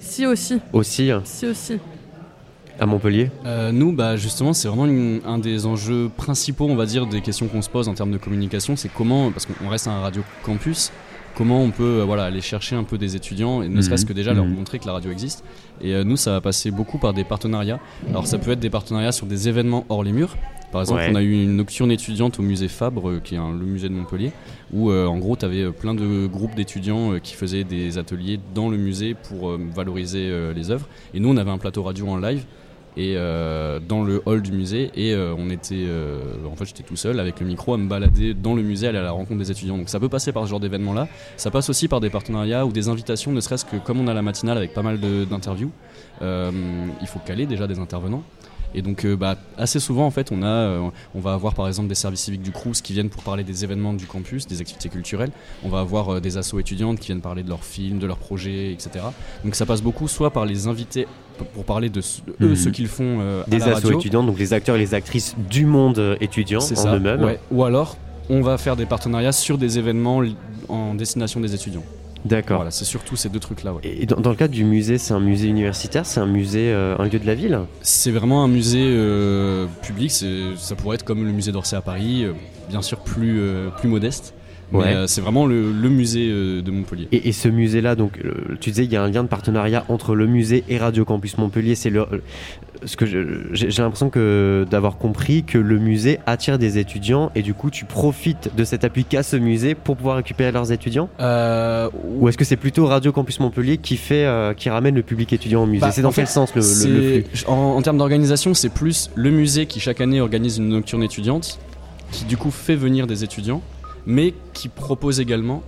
Si 0.00 0.26
aussi, 0.26 0.60
Aussi, 0.72 1.10
euh, 1.10 1.18
si 1.24 1.46
aussi. 1.46 1.78
à 2.78 2.86
Montpellier 2.86 3.30
Euh, 3.46 3.72
nous, 3.72 3.92
bah, 3.92 4.16
justement, 4.16 4.52
c'est 4.52 4.68
vraiment 4.68 4.86
une- 4.86 5.20
un 5.26 5.38
des 5.38 5.66
enjeux 5.66 6.08
principaux, 6.16 6.66
on 6.68 6.76
va 6.76 6.86
dire, 6.86 7.06
des 7.06 7.20
questions 7.20 7.48
qu'on 7.48 7.62
se 7.62 7.68
pose 7.70 7.88
en 7.88 7.94
termes 7.94 8.12
de 8.12 8.18
communication. 8.18 8.76
C'est 8.76 8.90
comment, 8.92 9.32
parce 9.32 9.46
qu'on 9.46 9.68
reste 9.68 9.88
un 9.88 10.00
radio 10.00 10.22
campus, 10.44 10.92
comment 11.34 11.62
on 11.62 11.70
peut 11.70 12.00
euh, 12.00 12.04
voilà, 12.04 12.24
aller 12.24 12.40
chercher 12.40 12.76
un 12.76 12.84
peu 12.84 12.98
des 12.98 13.16
étudiants, 13.16 13.62
et 13.62 13.68
ne 13.68 13.74
Mhm. 13.76 13.82
serait-ce 13.82 14.06
que 14.06 14.12
déjà 14.12 14.32
leur 14.34 14.44
Mhm. 14.44 14.54
montrer 14.54 14.78
que 14.78 14.86
la 14.86 14.92
radio 14.92 15.10
existe. 15.10 15.44
Et 15.80 15.94
euh, 15.94 16.04
nous, 16.04 16.16
ça 16.16 16.32
va 16.32 16.40
passer 16.40 16.70
beaucoup 16.70 16.98
par 16.98 17.12
des 17.12 17.24
partenariats. 17.24 17.80
Alors, 18.08 18.26
ça 18.26 18.38
peut 18.38 18.50
être 18.52 18.60
des 18.60 18.70
partenariats 18.70 19.12
sur 19.12 19.26
des 19.26 19.48
événements 19.48 19.84
hors 19.88 20.02
les 20.04 20.12
murs. 20.12 20.36
Par 20.72 20.80
exemple, 20.80 21.00
Ouais. 21.02 21.08
on 21.12 21.14
a 21.14 21.22
eu 21.22 21.32
une 21.44 21.56
nocturne 21.56 21.90
étudiante 21.92 22.38
au 22.40 22.42
musée 22.42 22.66
Fabre, 22.68 23.08
euh, 23.08 23.20
qui 23.22 23.36
est 23.36 23.38
un- 23.38 23.52
le 23.52 23.64
musée 23.64 23.88
de 23.88 23.94
Montpellier, 23.94 24.32
où 24.72 24.90
euh, 24.90 25.06
en 25.06 25.18
gros, 25.18 25.36
tu 25.36 25.44
avais 25.44 25.70
plein 25.70 25.94
de 25.94 26.26
groupes 26.26 26.54
d'étudiants 26.56 27.18
qui 27.22 27.34
faisaient 27.34 27.62
des 27.64 27.96
ateliers 27.98 28.40
dans 28.54 28.68
le 28.68 28.76
musée 28.76 29.14
pour 29.14 29.56
valoriser 29.74 30.32
les 30.54 30.70
œuvres. 30.70 30.88
Et 31.14 31.20
nous, 31.20 31.28
on 31.28 31.36
avait 31.36 31.50
un 31.52 31.58
plateau 31.58 31.82
radio 31.84 32.08
en 32.08 32.16
live 32.16 32.44
et 32.96 33.14
euh, 33.16 33.80
dans 33.80 34.04
le 34.04 34.22
hall 34.26 34.42
du 34.42 34.52
musée. 34.52 34.90
Et 34.94 35.12
euh, 35.12 35.34
on 35.36 35.50
était 35.50 35.84
euh, 35.86 36.20
en 36.50 36.56
fait 36.56 36.66
j'étais 36.66 36.82
tout 36.82 36.96
seul 36.96 37.20
avec 37.20 37.40
le 37.40 37.46
micro 37.46 37.74
à 37.74 37.78
me 37.78 37.88
balader 37.88 38.34
dans 38.34 38.54
le 38.54 38.62
musée 38.62 38.88
aller 38.88 38.98
à 38.98 39.02
la 39.02 39.10
rencontre 39.10 39.38
des 39.38 39.50
étudiants. 39.50 39.78
Donc 39.78 39.88
ça 39.88 40.00
peut 40.00 40.08
passer 40.08 40.32
par 40.32 40.44
ce 40.44 40.50
genre 40.50 40.60
d'événement 40.60 40.92
là 40.92 41.08
ça 41.36 41.50
passe 41.50 41.68
aussi 41.70 41.88
par 41.88 42.00
des 42.00 42.10
partenariats 42.10 42.64
ou 42.66 42.72
des 42.72 42.88
invitations 42.88 43.32
ne 43.32 43.40
serait-ce 43.40 43.64
que 43.64 43.76
comme 43.76 44.00
on 44.00 44.08
a 44.08 44.14
la 44.14 44.22
matinale 44.22 44.56
avec 44.56 44.74
pas 44.74 44.82
mal 44.82 44.98
d'interviews. 45.00 45.70
Euh, 46.22 46.50
il 47.00 47.06
faut 47.06 47.18
caler 47.18 47.46
déjà 47.46 47.66
des 47.66 47.78
intervenants 47.78 48.22
et 48.74 48.82
donc 48.82 49.04
euh, 49.04 49.16
bah, 49.16 49.36
assez 49.56 49.80
souvent 49.80 50.06
en 50.06 50.10
fait 50.10 50.30
on 50.32 50.42
a 50.42 50.46
euh, 50.46 50.88
on 51.14 51.20
va 51.20 51.32
avoir 51.34 51.54
par 51.54 51.66
exemple 51.68 51.88
des 51.88 51.94
services 51.94 52.20
civiques 52.20 52.42
du 52.42 52.50
Crous 52.50 52.80
qui 52.82 52.92
viennent 52.92 53.08
pour 53.10 53.22
parler 53.22 53.44
des 53.44 53.64
événements 53.64 53.92
du 53.92 54.06
campus 54.06 54.46
des 54.46 54.60
activités 54.60 54.88
culturelles 54.88 55.30
on 55.64 55.68
va 55.68 55.80
avoir 55.80 56.14
euh, 56.14 56.20
des 56.20 56.36
assos 56.36 56.58
étudiantes 56.58 56.98
qui 56.98 57.06
viennent 57.06 57.20
parler 57.20 57.42
de 57.42 57.48
leurs 57.48 57.64
films 57.64 57.98
de 57.98 58.06
leurs 58.06 58.18
projets 58.18 58.72
etc 58.72 59.04
donc 59.44 59.54
ça 59.54 59.66
passe 59.66 59.82
beaucoup 59.82 60.08
soit 60.08 60.30
par 60.30 60.44
les 60.46 60.66
invités 60.66 61.06
pour 61.52 61.64
parler 61.64 61.88
de, 61.88 62.00
eux 62.00 62.48
Mhm. 62.50 62.56
ce 62.56 62.68
qu'ils 62.68 62.86
font 62.88 63.18
euh, 63.20 63.42
à 63.42 63.50
Des 63.50 63.58
la 63.58 63.64
assos 63.66 63.74
radio. 63.74 63.98
étudiants, 63.98 64.22
donc 64.22 64.38
les 64.38 64.52
acteurs 64.52 64.76
et 64.76 64.78
les 64.78 64.94
actrices 64.94 65.34
du 65.50 65.66
monde 65.66 66.16
étudiant 66.20 66.60
en 66.60 66.94
eux-mêmes. 66.94 67.24
ouais. 67.24 67.40
Ou 67.50 67.64
alors, 67.64 67.96
on 68.30 68.40
va 68.40 68.56
faire 68.56 68.76
des 68.76 68.86
partenariats 68.86 69.32
sur 69.32 69.58
des 69.58 69.78
événements 69.78 70.22
en 70.68 70.94
destination 70.94 71.40
des 71.40 71.52
étudiants. 71.54 71.82
D'accord. 72.24 72.56
Voilà, 72.58 72.70
c'est 72.70 72.84
surtout 72.86 73.16
ces 73.16 73.28
deux 73.28 73.40
trucs-là. 73.40 73.74
ouais. 73.74 73.80
Et 73.84 74.06
dans, 74.06 74.16
dans 74.16 74.30
le 74.30 74.36
cadre 74.36 74.54
du 74.54 74.64
musée, 74.64 74.96
c'est 74.96 75.12
un 75.12 75.20
musée 75.20 75.48
universitaire, 75.48 76.06
c'est 76.06 76.20
un 76.20 76.26
musée, 76.26 76.72
euh, 76.72 76.96
un 76.98 77.04
lieu 77.04 77.18
de 77.18 77.26
la 77.26 77.34
ville 77.34 77.60
C'est 77.82 78.10
vraiment 78.10 78.42
un 78.42 78.48
musée 78.48 78.86
euh, 78.86 79.66
public. 79.82 80.10
Ça 80.10 80.74
pourrait 80.74 80.96
être 80.96 81.04
comme 81.04 81.24
le 81.24 81.32
musée 81.32 81.52
d'Orsay 81.52 81.76
à 81.76 81.82
Paris, 81.82 82.24
euh, 82.24 82.32
bien 82.70 82.80
sûr 82.80 82.98
plus, 83.00 83.40
plus 83.78 83.88
modeste. 83.88 84.34
Ouais. 84.72 84.86
euh, 84.94 85.06
c'est 85.06 85.20
vraiment 85.20 85.46
le, 85.46 85.70
le 85.72 85.88
musée 85.88 86.28
euh, 86.30 86.62
de 86.62 86.70
Montpellier. 86.70 87.08
Et, 87.12 87.28
et 87.28 87.32
ce 87.32 87.48
musée-là, 87.48 87.94
donc, 87.96 88.18
euh, 88.24 88.32
tu 88.60 88.70
disais, 88.70 88.84
il 88.84 88.92
y 88.92 88.96
a 88.96 89.02
un 89.02 89.10
lien 89.10 89.22
de 89.22 89.28
partenariat 89.28 89.84
entre 89.88 90.14
le 90.14 90.26
musée 90.26 90.64
et 90.68 90.78
Radio 90.78 91.04
Campus 91.04 91.38
Montpellier. 91.38 91.74
C'est 91.74 91.90
le, 91.90 92.00
euh, 92.00 92.18
ce 92.84 92.96
que 92.96 93.06
j'ai 93.06 93.68
l'impression 93.82 94.10
que 94.10 94.66
d'avoir 94.70 94.98
compris 94.98 95.42
que 95.44 95.58
le 95.58 95.78
musée 95.78 96.18
attire 96.26 96.58
des 96.58 96.78
étudiants 96.78 97.30
et 97.34 97.42
du 97.42 97.54
coup, 97.54 97.70
tu 97.70 97.84
profites 97.84 98.50
de 98.56 98.64
cet 98.64 98.84
appui 98.84 99.04
qu'a 99.04 99.22
ce 99.22 99.36
musée 99.36 99.74
pour 99.74 99.96
pouvoir 99.96 100.16
récupérer 100.16 100.52
leurs 100.52 100.70
étudiants? 100.72 101.08
Euh, 101.20 101.88
Ou 102.18 102.28
est-ce 102.28 102.36
que 102.36 102.44
c'est 102.44 102.56
plutôt 102.56 102.86
Radio 102.86 103.12
Campus 103.12 103.40
Montpellier 103.40 103.78
qui 103.78 103.96
fait, 103.96 104.24
euh, 104.24 104.54
qui 104.54 104.68
ramène 104.70 104.94
le 104.96 105.02
public 105.02 105.32
étudiant 105.32 105.62
au 105.62 105.66
musée? 105.66 105.80
Bah, 105.80 105.92
C'est 105.92 106.02
dans 106.02 106.10
quel 106.12 106.26
fait, 106.26 106.32
sens 106.32 106.54
le, 106.54 106.60
le- 106.60 107.22
flux? 107.22 107.24
en, 107.46 107.52
en 107.54 107.82
termes 107.82 107.98
d'organisation, 107.98 108.52
c'est 108.54 108.68
plus 108.72 109.10
le 109.14 109.30
musée 109.30 109.66
qui 109.66 109.80
chaque 109.80 110.00
année 110.00 110.20
organise 110.20 110.58
une 110.58 110.68
nocturne 110.68 111.02
étudiante, 111.02 111.58
qui 112.10 112.24
du 112.24 112.36
coup 112.36 112.50
fait 112.50 112.76
venir 112.76 113.06
des 113.06 113.24
étudiants, 113.24 113.62
mais 114.06 114.34
qui 114.52 114.68
propose 114.68 115.20
également, 115.20 115.62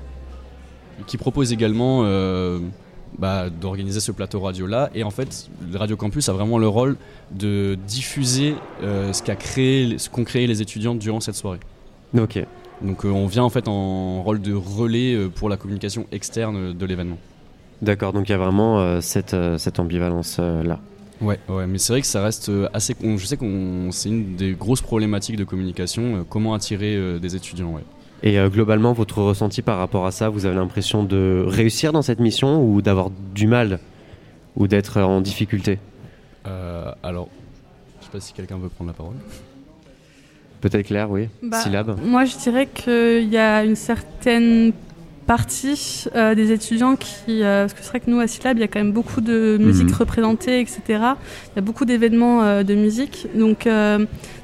qui 1.06 1.16
propose 1.16 1.52
également 1.52 2.02
euh, 2.04 2.58
bah, 3.18 3.48
d'organiser 3.50 4.00
ce 4.00 4.12
plateau 4.12 4.40
radio 4.40 4.66
là. 4.66 4.90
Et 4.94 5.02
en 5.02 5.10
fait, 5.10 5.48
le 5.70 5.78
Radio 5.78 5.96
Campus 5.96 6.28
a 6.28 6.32
vraiment 6.32 6.58
le 6.58 6.68
rôle 6.68 6.96
de 7.32 7.76
diffuser 7.86 8.54
euh, 8.82 9.12
ce 9.12 9.22
qu'a 9.22 9.36
créé, 9.36 9.98
ce 9.98 10.10
qu'ont 10.10 10.24
créé 10.24 10.46
les 10.46 10.62
étudiants 10.62 10.94
durant 10.94 11.20
cette 11.20 11.34
soirée. 11.34 11.60
Ok. 12.16 12.38
Donc 12.82 13.04
euh, 13.04 13.08
on 13.08 13.26
vient 13.26 13.44
en 13.44 13.50
fait 13.50 13.68
en 13.68 14.22
rôle 14.22 14.40
de 14.40 14.52
relais 14.52 15.28
pour 15.34 15.48
la 15.48 15.56
communication 15.56 16.06
externe 16.12 16.74
de 16.74 16.86
l'événement. 16.86 17.18
D'accord, 17.82 18.12
donc 18.12 18.28
il 18.28 18.32
y 18.32 18.34
a 18.34 18.38
vraiment 18.38 19.00
cette, 19.02 19.36
cette 19.58 19.78
ambivalence 19.78 20.38
euh, 20.40 20.62
là. 20.62 20.80
Ouais, 21.20 21.38
ouais, 21.48 21.66
mais 21.66 21.78
c'est 21.78 21.94
vrai 21.94 22.02
que 22.02 22.06
ça 22.06 22.22
reste 22.22 22.50
assez. 22.74 22.94
Je 23.02 23.24
sais 23.24 23.38
qu'on 23.38 23.88
c'est 23.92 24.10
une 24.10 24.36
des 24.36 24.52
grosses 24.52 24.82
problématiques 24.82 25.36
de 25.36 25.44
communication. 25.44 26.26
comment 26.28 26.52
attirer 26.52 27.18
des 27.18 27.36
étudiants, 27.36 27.72
ouais. 27.72 27.84
Et 28.22 28.38
euh, 28.38 28.48
globalement, 28.48 28.92
votre 28.92 29.22
ressenti 29.22 29.62
par 29.62 29.78
rapport 29.78 30.06
à 30.06 30.10
ça, 30.10 30.28
vous 30.28 30.46
avez 30.46 30.56
l'impression 30.56 31.04
de 31.04 31.44
réussir 31.46 31.92
dans 31.92 32.02
cette 32.02 32.20
mission 32.20 32.64
ou 32.64 32.82
d'avoir 32.82 33.10
du 33.34 33.46
mal 33.46 33.78
ou 34.56 34.66
d'être 34.66 35.00
en 35.00 35.20
difficulté? 35.20 35.78
Euh, 36.46 36.92
alors, 37.02 37.28
je 38.00 38.06
sais 38.06 38.10
pas 38.10 38.20
si 38.20 38.32
quelqu'un 38.32 38.56
veut 38.56 38.68
prendre 38.68 38.90
la 38.90 38.94
parole. 38.94 39.16
Peut-être 40.60 40.86
Claire, 40.86 41.10
oui. 41.10 41.28
Bah, 41.42 41.60
Syllabe. 41.60 41.98
Moi, 42.02 42.24
je 42.24 42.36
dirais 42.38 42.66
qu'il 42.66 43.28
y 43.28 43.36
a 43.36 43.64
une 43.64 43.76
certaine 43.76 44.72
partie 45.26 46.04
euh, 46.14 46.34
des 46.34 46.52
étudiants 46.52 46.96
qui. 46.96 47.42
euh, 47.42 47.62
parce 47.64 47.74
que 47.74 47.80
c'est 47.82 47.88
vrai 47.90 48.00
que 48.00 48.10
nous, 48.10 48.20
à 48.20 48.26
Syllab, 48.26 48.56
il 48.56 48.60
y 48.60 48.64
a 48.64 48.68
quand 48.68 48.78
même 48.78 48.92
beaucoup 48.92 49.20
de 49.20 49.58
musique 49.60 49.88
Mhm. 49.90 49.96
représentée, 49.96 50.60
etc. 50.60 50.80
Il 50.88 51.56
y 51.56 51.58
a 51.58 51.62
beaucoup 51.62 51.84
d'événements 51.84 52.42
euh, 52.42 52.62
de 52.62 52.74
musique. 52.74 53.26
Donc, 53.34 53.66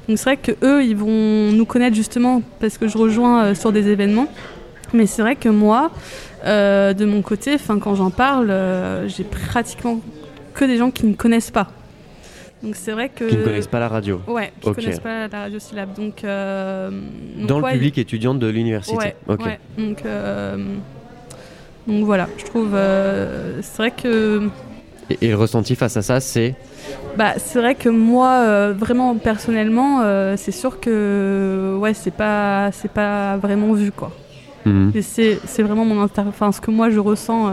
donc 0.07 0.17
c'est 0.17 0.23
vrai 0.23 0.37
qu'eux, 0.37 0.83
ils 0.83 0.95
vont 0.95 1.51
nous 1.51 1.65
connaître 1.65 1.95
justement 1.95 2.41
parce 2.59 2.77
que 2.77 2.87
je 2.87 2.97
rejoins 2.97 3.53
sur 3.55 3.71
des 3.71 3.87
événements. 3.87 4.27
Mais 4.93 5.05
c'est 5.07 5.21
vrai 5.21 5.35
que 5.35 5.49
moi, 5.49 5.91
de 6.45 7.05
mon 7.05 7.21
côté, 7.21 7.57
'fin, 7.57 7.79
quand 7.79 7.95
j'en 7.95 8.11
parle, 8.11 8.53
j'ai 9.07 9.23
pratiquement 9.23 9.99
que 10.53 10.65
des 10.65 10.77
gens 10.77 10.91
qui 10.91 11.05
ne 11.05 11.13
connaissent 11.15 11.51
pas. 11.51 11.67
Donc 12.63 12.75
c'est 12.77 12.93
vrai 12.93 13.09
que. 13.09 13.25
Qui 13.25 13.35
ne 13.37 13.43
connaissent 13.43 13.67
pas 13.67 13.79
la 13.79 13.89
radio. 13.89 14.21
Ouais, 14.27 14.53
qui 14.61 14.69
Ok. 14.69 14.75
connaissent 14.75 14.99
pas 14.99 15.27
la 15.27 15.39
radio 15.41 15.59
syllabe. 15.59 15.93
Donc, 15.95 16.23
euh, 16.23 16.89
donc 17.37 17.47
Dans 17.47 17.59
le 17.59 17.73
public 17.73 17.97
étudiant 17.97 18.33
de 18.33 18.47
l'université. 18.47 19.13
Ouais. 19.27 19.59
Donc, 19.77 20.05
euh, 20.05 20.57
donc 21.87 22.05
voilà, 22.05 22.29
je 22.37 22.45
trouve. 22.45 22.71
euh, 22.73 23.59
c'est 23.61 23.77
vrai 23.77 23.91
que. 23.91 24.47
Et, 25.09 25.17
et 25.25 25.29
le 25.29 25.35
ressenti 25.35 25.75
face 25.75 25.97
à 25.97 26.01
ça, 26.01 26.21
c'est 26.21 26.55
Bah, 27.17 27.33
c'est 27.37 27.59
vrai 27.59 27.75
que 27.75 27.89
moi, 27.89 28.71
vraiment 28.71 29.15
personnellement, 29.15 30.01
c'est 30.37 30.53
sûr 30.53 30.79
que 30.79 31.75
ouais, 31.77 31.93
c'est 31.93 32.13
pas, 32.13 32.71
c'est 32.71 32.91
pas 32.91 33.35
vraiment 33.37 33.73
vu 33.73 33.91
quoi. 33.91 34.11
Et 34.95 35.01
c'est, 35.01 35.39
c'est 35.43 35.61
vraiment 35.61 35.83
mon 35.83 36.01
inter... 36.01 36.21
enfin, 36.25 36.53
ce 36.53 36.61
que 36.61 36.71
moi 36.71 36.89
je 36.89 36.97
ressens 36.99 37.51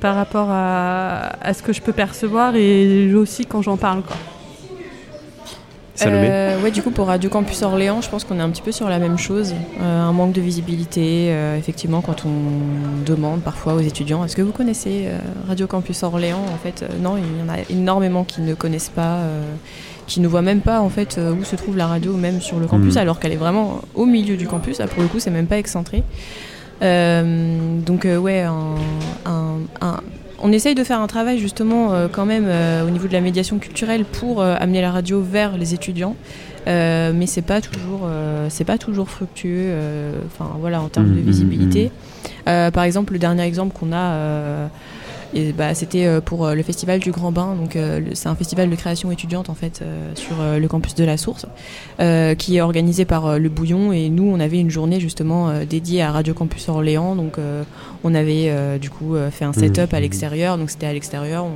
par 0.00 0.14
rapport 0.14 0.48
à, 0.50 1.30
à 1.42 1.54
ce 1.54 1.62
que 1.62 1.72
je 1.72 1.80
peux 1.82 1.92
percevoir 1.92 2.54
et 2.56 3.12
aussi 3.14 3.46
quand 3.46 3.62
j'en 3.62 3.76
parle 3.76 4.02
quoi. 4.02 4.16
Salomé. 5.94 6.28
Euh, 6.30 6.62
ouais, 6.62 6.70
du 6.70 6.80
coup, 6.80 6.92
pour 6.92 7.08
Radio 7.08 7.28
Campus 7.28 7.62
Orléans, 7.62 8.00
je 8.00 8.08
pense 8.08 8.22
qu'on 8.22 8.38
est 8.38 8.42
un 8.42 8.50
petit 8.50 8.62
peu 8.62 8.70
sur 8.70 8.88
la 8.88 9.00
même 9.00 9.18
chose. 9.18 9.52
Euh, 9.82 10.00
un 10.02 10.12
manque 10.12 10.30
de 10.32 10.40
visibilité, 10.40 11.30
euh, 11.32 11.56
effectivement, 11.58 12.02
quand 12.02 12.24
on 12.24 13.04
demande 13.04 13.40
parfois 13.40 13.74
aux 13.74 13.80
étudiants 13.80 14.24
est-ce 14.24 14.36
que 14.36 14.42
vous 14.42 14.52
connaissez 14.52 15.06
euh, 15.06 15.18
Radio 15.48 15.66
Campus 15.66 16.04
Orléans 16.04 16.44
En 16.54 16.56
fait, 16.56 16.84
euh, 16.84 16.88
non, 17.02 17.16
il 17.16 17.24
y 17.24 17.42
en 17.42 17.52
a 17.52 17.56
énormément 17.68 18.22
qui 18.22 18.42
ne 18.42 18.54
connaissent 18.54 18.90
pas, 18.94 19.16
euh, 19.16 19.42
qui 20.06 20.20
ne 20.20 20.28
voient 20.28 20.40
même 20.42 20.60
pas 20.60 20.80
en 20.80 20.88
fait 20.88 21.18
euh, 21.18 21.32
où 21.34 21.42
se 21.42 21.56
trouve 21.56 21.76
la 21.76 21.88
radio, 21.88 22.12
même 22.12 22.40
sur 22.40 22.60
le 22.60 22.68
campus, 22.68 22.94
Mhm. 22.94 23.00
alors 23.02 23.18
qu'elle 23.18 23.32
est 23.32 23.36
vraiment 23.36 23.80
au 23.96 24.06
milieu 24.06 24.36
du 24.36 24.46
campus. 24.46 24.78
Là, 24.78 24.86
pour 24.86 25.02
le 25.02 25.08
coup, 25.08 25.18
c'est 25.18 25.30
même 25.32 25.48
pas 25.48 25.58
excentré. 25.58 26.04
Euh, 26.80 27.80
donc, 27.80 28.04
euh, 28.04 28.18
ouais, 28.18 28.42
un- 28.42 28.76
on 30.48 30.52
essaye 30.52 30.74
de 30.74 30.82
faire 30.82 31.00
un 31.00 31.06
travail 31.06 31.38
justement 31.38 31.92
euh, 31.92 32.08
quand 32.10 32.24
même 32.24 32.46
euh, 32.46 32.86
au 32.86 32.90
niveau 32.90 33.06
de 33.06 33.12
la 33.12 33.20
médiation 33.20 33.58
culturelle 33.58 34.04
pour 34.06 34.40
euh, 34.40 34.54
amener 34.58 34.80
la 34.80 34.90
radio 34.90 35.20
vers 35.20 35.58
les 35.58 35.74
étudiants. 35.74 36.16
Mais 36.66 37.26
c'est 37.26 37.40
pas 37.42 37.62
toujours 37.62 38.02
c'est 38.50 38.66
pas 38.66 38.76
toujours 38.76 39.08
fructueux 39.08 39.72
enfin 40.26 40.50
voilà 40.60 40.82
en 40.82 40.88
termes 40.88 41.06
Mhm, 41.08 41.16
de 41.16 41.20
visibilité 41.20 41.90
Euh, 42.46 42.70
par 42.70 42.84
exemple 42.84 43.14
le 43.14 43.18
dernier 43.18 43.42
exemple 43.44 43.74
qu'on 43.78 43.90
a 43.92 44.68
et 45.34 45.52
bah, 45.52 45.74
c'était 45.74 46.06
euh, 46.06 46.20
pour 46.20 46.46
euh, 46.46 46.54
le 46.54 46.62
festival 46.62 47.00
du 47.00 47.10
Grand 47.10 47.32
Bain. 47.32 47.54
Donc 47.54 47.76
euh, 47.76 48.00
c'est 48.14 48.28
un 48.28 48.34
festival 48.34 48.70
de 48.70 48.76
création 48.76 49.10
étudiante 49.10 49.50
en 49.50 49.54
fait 49.54 49.82
sur 50.14 50.36
le 50.58 50.66
campus 50.68 50.94
de 50.94 51.04
la 51.04 51.16
Source 51.16 51.46
qui 52.38 52.56
est 52.56 52.60
organisé 52.60 53.04
par 53.04 53.38
le 53.38 53.48
Bouillon. 53.48 53.92
Et 53.92 54.08
nous 54.08 54.24
on 54.24 54.40
avait 54.40 54.58
une 54.58 54.70
journée 54.70 55.00
justement 55.00 55.52
dédiée 55.64 56.02
à 56.02 56.12
Radio 56.12 56.34
Campus 56.34 56.68
Orléans. 56.68 57.14
Donc 57.14 57.36
on 58.04 58.14
avait 58.14 58.78
du 58.78 58.90
coup 58.90 59.16
fait 59.30 59.44
un 59.44 59.52
setup 59.52 59.92
à 59.92 59.96
Mhm. 59.96 60.02
l'extérieur. 60.02 60.58
Donc 60.58 60.70
c'était 60.70 60.86
à 60.86 60.92
l'extérieur. 60.92 61.44
On, 61.44 61.52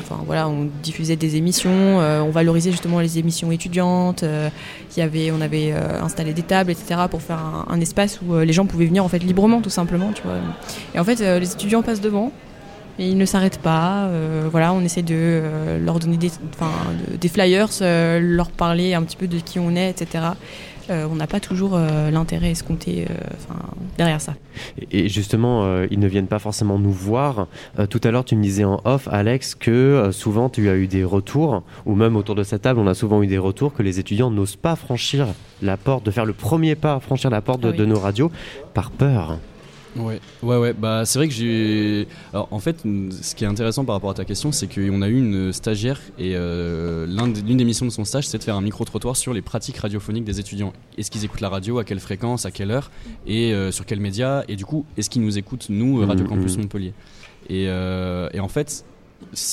enfin 0.00 0.22
voilà 0.26 0.48
on 0.48 0.68
diffusait 0.82 1.16
des 1.16 1.36
émissions 1.36 1.98
on 1.98 2.30
valorisait 2.30 2.70
justement 2.70 3.00
les 3.00 3.18
émissions 3.18 3.50
étudiantes. 3.50 4.24
Il 4.96 5.00
y 5.00 5.02
avait 5.02 5.30
on 5.30 5.40
avait 5.40 5.72
installé 5.72 6.32
des 6.32 6.42
tables 6.42 6.70
etc 6.70 7.00
pour 7.10 7.22
faire 7.22 7.38
un, 7.38 7.66
un 7.68 7.80
espace 7.80 8.20
où 8.22 8.36
les 8.38 8.52
gens 8.52 8.66
pouvaient 8.66 8.86
venir 8.86 9.04
en 9.04 9.08
fait 9.08 9.18
librement 9.20 9.60
tout 9.60 9.70
simplement 9.70 10.12
tu 10.14 10.22
vois. 10.22 10.34
Et 10.94 10.98
en 10.98 11.04
fait 11.04 11.20
les 11.20 11.52
étudiants 11.52 11.82
passent 11.82 12.00
devant 12.00 12.32
et 12.98 13.08
ils 13.08 13.16
ne 13.18 13.24
s'arrêtent 13.24 13.58
pas 13.60 14.04
euh, 14.06 14.46
voilà 14.50 14.72
on 14.72 14.80
essaie 14.80 15.02
de 15.02 15.14
euh, 15.16 15.84
leur 15.84 15.98
donner 15.98 16.16
des 16.16 16.30
enfin 16.52 16.70
de- 17.10 17.16
des 17.16 17.28
flyers 17.28 17.68
euh, 17.82 18.20
leur 18.22 18.50
parler 18.50 18.94
un 18.94 19.02
petit 19.02 19.16
peu 19.16 19.26
de 19.26 19.38
qui 19.38 19.58
on 19.58 19.74
est 19.74 19.90
etc 19.90 20.24
on 20.90 21.14
n'a 21.14 21.26
pas 21.26 21.40
toujours 21.40 21.78
l'intérêt 22.12 22.50
escompté 22.50 23.06
derrière 23.96 24.20
ça 24.20 24.34
Et 24.92 25.08
justement, 25.08 25.82
ils 25.90 25.98
ne 25.98 26.06
viennent 26.06 26.26
pas 26.26 26.38
forcément 26.38 26.78
nous 26.78 26.92
voir. 26.92 27.46
Tout 27.88 28.00
à 28.04 28.10
l'heure, 28.10 28.26
tu 28.26 28.36
me 28.36 28.42
disais 28.42 28.64
en 28.64 28.82
off, 28.84 29.08
Alex, 29.10 29.54
que 29.54 30.10
souvent 30.12 30.50
tu 30.50 30.68
as 30.68 30.74
eu 30.74 30.86
des 30.86 31.02
retours, 31.02 31.62
ou 31.86 31.94
même 31.94 32.16
autour 32.16 32.34
de 32.34 32.42
cette 32.42 32.60
table, 32.60 32.80
on 32.80 32.86
a 32.86 32.92
souvent 32.92 33.22
eu 33.22 33.26
des 33.26 33.38
retours 33.38 33.72
que 33.72 33.82
les 33.82 33.98
étudiants 33.98 34.30
n'osent 34.30 34.56
pas 34.56 34.76
franchir 34.76 35.28
la 35.62 35.78
porte, 35.78 36.04
de 36.04 36.10
faire 36.10 36.26
le 36.26 36.34
premier 36.34 36.74
pas, 36.74 37.00
franchir 37.00 37.30
la 37.30 37.40
porte 37.40 37.60
de, 37.62 37.68
Ah 37.68 37.70
oui. 37.72 37.78
de 37.78 37.84
nos 37.86 37.98
radios, 37.98 38.30
par 38.74 38.90
peur. 38.90 39.38
Ouais, 39.96 40.20
ouais, 40.42 40.56
ouais. 40.56 40.72
Bah, 40.72 41.04
c'est 41.04 41.18
vrai 41.18 41.28
que 41.28 41.34
j'ai. 41.34 42.08
Alors, 42.32 42.48
en 42.50 42.58
fait, 42.58 42.82
ce 42.82 43.34
qui 43.34 43.44
est 43.44 43.46
intéressant 43.46 43.84
par 43.84 43.94
rapport 43.94 44.10
à 44.10 44.14
ta 44.14 44.24
question, 44.24 44.52
c'est 44.52 44.66
qu'on 44.66 45.02
a 45.02 45.08
eu 45.08 45.18
une 45.18 45.52
stagiaire 45.52 46.00
et 46.18 46.32
euh, 46.34 47.06
l'une 47.06 47.56
des 47.56 47.64
missions 47.64 47.86
de 47.86 47.90
son 47.90 48.04
stage, 48.04 48.26
c'est 48.26 48.38
de 48.38 48.42
faire 48.42 48.56
un 48.56 48.60
micro-trottoir 48.60 49.16
sur 49.16 49.32
les 49.32 49.42
pratiques 49.42 49.78
radiophoniques 49.78 50.24
des 50.24 50.40
étudiants. 50.40 50.72
Est-ce 50.98 51.10
qu'ils 51.10 51.24
écoutent 51.24 51.40
la 51.40 51.48
radio, 51.48 51.78
à 51.78 51.84
quelle 51.84 52.00
fréquence, 52.00 52.44
à 52.46 52.50
quelle 52.50 52.70
heure, 52.70 52.90
et 53.26 53.52
euh, 53.52 53.70
sur 53.70 53.86
quels 53.86 54.00
médias, 54.00 54.44
et 54.48 54.56
du 54.56 54.64
coup, 54.64 54.84
est-ce 54.96 55.10
qu'ils 55.10 55.22
nous 55.22 55.38
écoutent, 55.38 55.66
nous, 55.68 56.00
euh, 56.00 56.06
Radio 56.06 56.26
Campus 56.26 56.56
mhm. 56.56 56.62
Montpellier? 56.62 56.92
Et, 57.48 57.66
euh, 57.68 58.28
et 58.32 58.40
en 58.40 58.48
fait, 58.48 58.84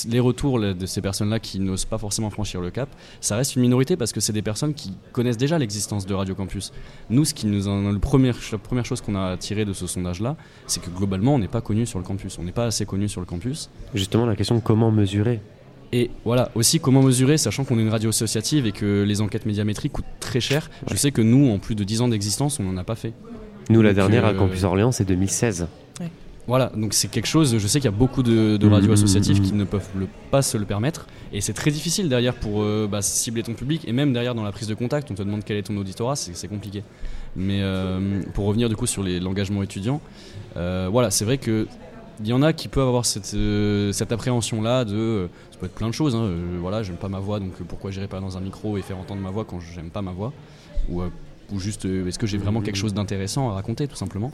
les 0.09 0.19
retours 0.19 0.59
de 0.59 0.85
ces 0.85 1.01
personnes-là 1.01 1.39
qui 1.39 1.59
n'osent 1.59 1.85
pas 1.85 1.97
forcément 1.97 2.29
franchir 2.29 2.61
le 2.61 2.71
cap, 2.71 2.89
ça 3.19 3.35
reste 3.35 3.55
une 3.55 3.61
minorité 3.61 3.97
parce 3.97 4.11
que 4.11 4.19
c'est 4.19 4.33
des 4.33 4.41
personnes 4.41 4.73
qui 4.73 4.93
connaissent 5.11 5.37
déjà 5.37 5.57
l'existence 5.57 6.05
de 6.05 6.13
Radio 6.13 6.35
Campus. 6.35 6.71
Nous, 7.09 7.25
ce 7.25 7.33
qui 7.33 7.47
nous 7.47 7.67
en, 7.67 7.91
le 7.91 7.99
premier, 7.99 8.31
la 8.51 8.57
première 8.57 8.85
chose 8.85 9.01
qu'on 9.01 9.15
a 9.15 9.37
tiré 9.37 9.65
de 9.65 9.73
ce 9.73 9.87
sondage-là, 9.87 10.35
c'est 10.67 10.81
que 10.81 10.89
globalement, 10.89 11.35
on 11.35 11.39
n'est 11.39 11.47
pas 11.47 11.61
connu 11.61 11.85
sur 11.85 11.99
le 11.99 12.05
campus. 12.05 12.37
On 12.39 12.43
n'est 12.43 12.51
pas 12.51 12.65
assez 12.65 12.85
connu 12.85 13.07
sur 13.09 13.21
le 13.21 13.27
campus. 13.27 13.69
Justement, 13.93 14.25
la 14.25 14.35
question 14.35 14.59
comment 14.59 14.91
mesurer 14.91 15.39
Et 15.91 16.11
voilà, 16.25 16.51
aussi 16.55 16.79
comment 16.79 17.01
mesurer, 17.01 17.37
sachant 17.37 17.63
qu'on 17.63 17.77
est 17.79 17.81
une 17.81 17.89
radio 17.89 18.09
associative 18.09 18.65
et 18.65 18.71
que 18.71 19.03
les 19.03 19.21
enquêtes 19.21 19.45
médiamétriques 19.45 19.93
coûtent 19.93 20.05
très 20.19 20.39
cher. 20.39 20.69
Je 20.89 20.95
sais 20.95 21.11
que 21.11 21.21
nous, 21.21 21.49
en 21.51 21.59
plus 21.59 21.75
de 21.75 21.83
10 21.83 22.01
ans 22.01 22.07
d'existence, 22.07 22.59
on 22.59 22.63
n'en 22.63 22.77
a 22.77 22.83
pas 22.83 22.95
fait. 22.95 23.13
Nous, 23.69 23.81
la 23.81 23.89
Donc, 23.89 23.97
dernière 23.97 24.25
à 24.25 24.29
euh, 24.29 24.33
Campus 24.37 24.63
Orléans, 24.63 24.91
c'est 24.91 25.05
2016. 25.05 25.67
Voilà, 26.47 26.71
donc 26.75 26.93
c'est 26.93 27.07
quelque 27.07 27.27
chose, 27.27 27.57
je 27.57 27.67
sais 27.67 27.79
qu'il 27.79 27.89
y 27.89 27.93
a 27.93 27.97
beaucoup 27.97 28.23
de, 28.23 28.67
radios 28.67 28.91
associatives 28.91 29.41
qui 29.41 29.53
ne 29.53 29.63
peuvent 29.63 29.87
pas 30.31 30.41
se 30.41 30.57
le 30.57 30.65
permettre, 30.65 31.05
et 31.33 31.39
c'est 31.39 31.53
très 31.53 31.69
difficile 31.69 32.09
derrière 32.09 32.33
pour 32.33 32.63
euh, 32.63 32.87
bah, 32.91 33.01
cibler 33.01 33.43
ton 33.43 33.53
public, 33.53 33.87
et 33.87 33.93
même 33.93 34.11
derrière 34.11 34.33
dans 34.33 34.43
la 34.43 34.51
prise 34.51 34.67
de 34.67 34.73
contact, 34.73 35.11
on 35.11 35.13
te 35.13 35.21
demande 35.21 35.43
quel 35.45 35.57
est 35.57 35.63
ton 35.63 35.77
auditorat, 35.77 36.15
c'est 36.15 36.47
compliqué. 36.47 36.83
Mais 37.35 37.61
euh, 37.61 38.23
pour 38.33 38.45
revenir 38.45 38.69
du 38.69 38.75
coup 38.75 38.87
sur 38.87 39.03
l'engagement 39.03 39.61
étudiant, 39.61 40.01
euh, 40.57 40.89
voilà, 40.91 41.11
c'est 41.11 41.25
vrai 41.25 41.37
que 41.37 41.67
il 42.19 42.27
y 42.27 42.33
en 42.33 42.41
a 42.41 42.53
qui 42.53 42.67
peuvent 42.67 42.87
avoir 42.87 43.05
cette, 43.05 44.11
appréhension-là 44.11 44.85
de, 44.85 45.27
ça 45.51 45.57
peut 45.59 45.67
être 45.67 45.75
plein 45.75 45.87
de 45.87 45.93
choses, 45.93 46.15
hein, 46.15 46.29
voilà, 46.59 46.81
j'aime 46.83 46.97
pas 46.97 47.07
ma 47.07 47.19
voix, 47.19 47.39
donc 47.39 47.53
pourquoi 47.67 47.91
j'irai 47.91 48.07
pas 48.07 48.19
dans 48.19 48.37
un 48.37 48.41
micro 48.41 48.77
et 48.77 48.81
faire 48.81 48.97
entendre 48.97 49.21
ma 49.21 49.29
voix 49.29 49.45
quand 49.45 49.59
j'aime 49.59 49.89
pas 49.89 50.01
ma 50.01 50.11
voix, 50.11 50.33
ou 50.89 51.01
ou 51.51 51.59
juste 51.59 51.85
euh, 51.85 52.07
est-ce 52.07 52.17
que 52.19 52.27
j'ai 52.27 52.37
vraiment 52.37 52.61
quelque 52.61 52.75
chose 52.77 52.93
d'intéressant 52.93 53.49
à 53.49 53.53
raconter 53.53 53.87
tout 53.87 53.95
simplement? 53.95 54.31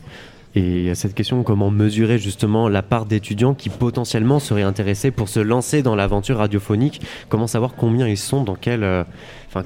Et 0.56 0.84
y 0.84 0.90
a 0.90 0.96
cette 0.96 1.14
question 1.14 1.44
comment 1.44 1.70
mesurer 1.70 2.18
justement 2.18 2.70
la 2.70 2.82
part 2.82 3.06
d'étudiants 3.06 3.54
qui 3.54 3.70
potentiellement 3.70 4.40
seraient 4.40 4.62
intéressés 4.64 5.12
pour 5.12 5.30
se 5.30 5.40
lancer 5.40 5.82
dans 5.84 5.96
l'aventure 5.96 6.38
radiophonique? 6.38 7.02
Comment 7.30 7.48
savoir 7.48 7.76
combien 7.76 8.08
ils 8.08 8.18
sont, 8.18 8.44
dans 8.44 8.56
quel. 8.56 8.84
euh, 8.84 9.04
Enfin. 9.50 9.64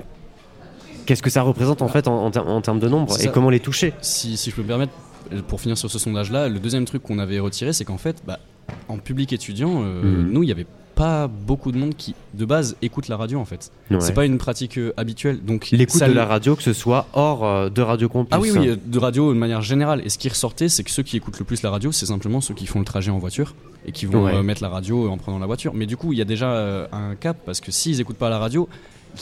Qu'est-ce 1.06 1.24
que 1.24 1.30
ça 1.32 1.42
représente 1.42 1.82
en 1.82 1.88
fait 1.88 2.08
en, 2.08 2.26
en 2.26 2.32
ter- 2.32 2.48
en 2.48 2.62
termes 2.62 2.80
de 2.80 2.88
nombre? 2.88 3.20
Et 3.24 3.28
comment 3.30 3.50
les 3.50 3.60
toucher? 3.60 3.94
Si, 4.02 4.38
si 4.38 4.50
je 4.52 4.56
peux 4.56 4.62
me 4.62 4.68
permettre, 4.68 4.94
euh, 5.34 5.42
pour 5.48 5.60
finir 5.60 5.78
sur 5.78 5.90
ce 5.90 5.98
sondage-là, 6.00 6.48
le 6.48 6.60
deuxième 6.60 6.86
truc 6.86 7.02
qu'on 7.04 7.20
avait 7.20 7.40
retiré, 7.40 7.74
c'est 7.74 7.86
qu'en 7.86 7.98
fait, 7.98 8.22
bah, 8.26 8.40
en 8.88 8.98
public 8.98 9.34
étudiant, 9.34 9.82
euh, 9.84 10.24
Mhm. 10.24 10.32
nous, 10.32 10.44
il 10.44 10.46
n'y 10.48 10.52
avait 10.52 10.68
pas 10.96 11.28
beaucoup 11.28 11.72
de 11.72 11.78
monde 11.78 11.96
qui, 11.96 12.14
de 12.34 12.46
base, 12.46 12.76
écoute 12.82 13.08
la 13.08 13.18
radio 13.18 13.40
en 13.40 13.46
fait. 13.46 13.72
Ouais. 13.90 14.00
C'est 14.02 14.14
pas 14.14 14.26
une 14.26 14.38
pratique 14.38 14.78
euh, 14.78 14.94
habituelle. 14.98 15.44
Donc 15.44 15.70
L'écoute 15.72 16.02
de 16.04 16.12
la 16.14 16.26
radio, 16.26 16.56
que 16.56 16.64
ce 16.64 16.74
soit 16.74 17.08
hors 17.14 17.44
euh, 17.46 17.70
de 17.70 17.82
Radio 17.82 18.08
Campus. 18.10 18.30
Ah 18.32 18.40
oui, 18.40 18.52
oui, 18.52 18.78
de 18.86 19.00
radio 19.00 19.34
de 19.34 19.38
manière 19.40 19.62
générale. 19.62 20.02
Et 20.06 20.10
ce 20.10 20.18
qui 20.18 20.30
ressortait, 20.30 20.70
c'est 20.70 20.84
que 20.84 20.92
ceux 20.92 21.04
qui 21.04 21.18
écoutent 21.18 21.40
le 21.40 21.46
plus 21.46 21.64
la 21.64 21.72
radio, 21.72 21.92
c'est 21.92 22.06
simplement 22.06 22.42
ceux 22.42 22.54
qui 22.54 22.68
font 22.68 22.80
le 22.80 22.86
trajet 22.86 23.12
en 23.12 23.20
voiture 23.20 23.56
et 23.86 23.92
qui 23.92 24.06
vont 24.06 24.26
Ouais. 24.26 24.36
euh, 24.36 24.44
mettre 24.44 24.62
la 24.62 24.70
radio 24.70 25.10
en 25.10 25.18
prenant 25.18 25.40
la 25.40 25.46
voiture. 25.48 25.74
Mais 25.74 25.86
du 25.88 25.98
coup, 25.98 26.14
il 26.14 26.20
y 26.20 26.22
a 26.22 26.26
déjà 26.26 26.88
un 26.92 27.16
cap 27.16 27.38
parce 27.46 27.62
que 27.62 27.72
s'ils 27.72 28.00
écoutent 28.00 28.18
pas 28.18 28.30
la 28.30 28.38
radio, 28.40 28.70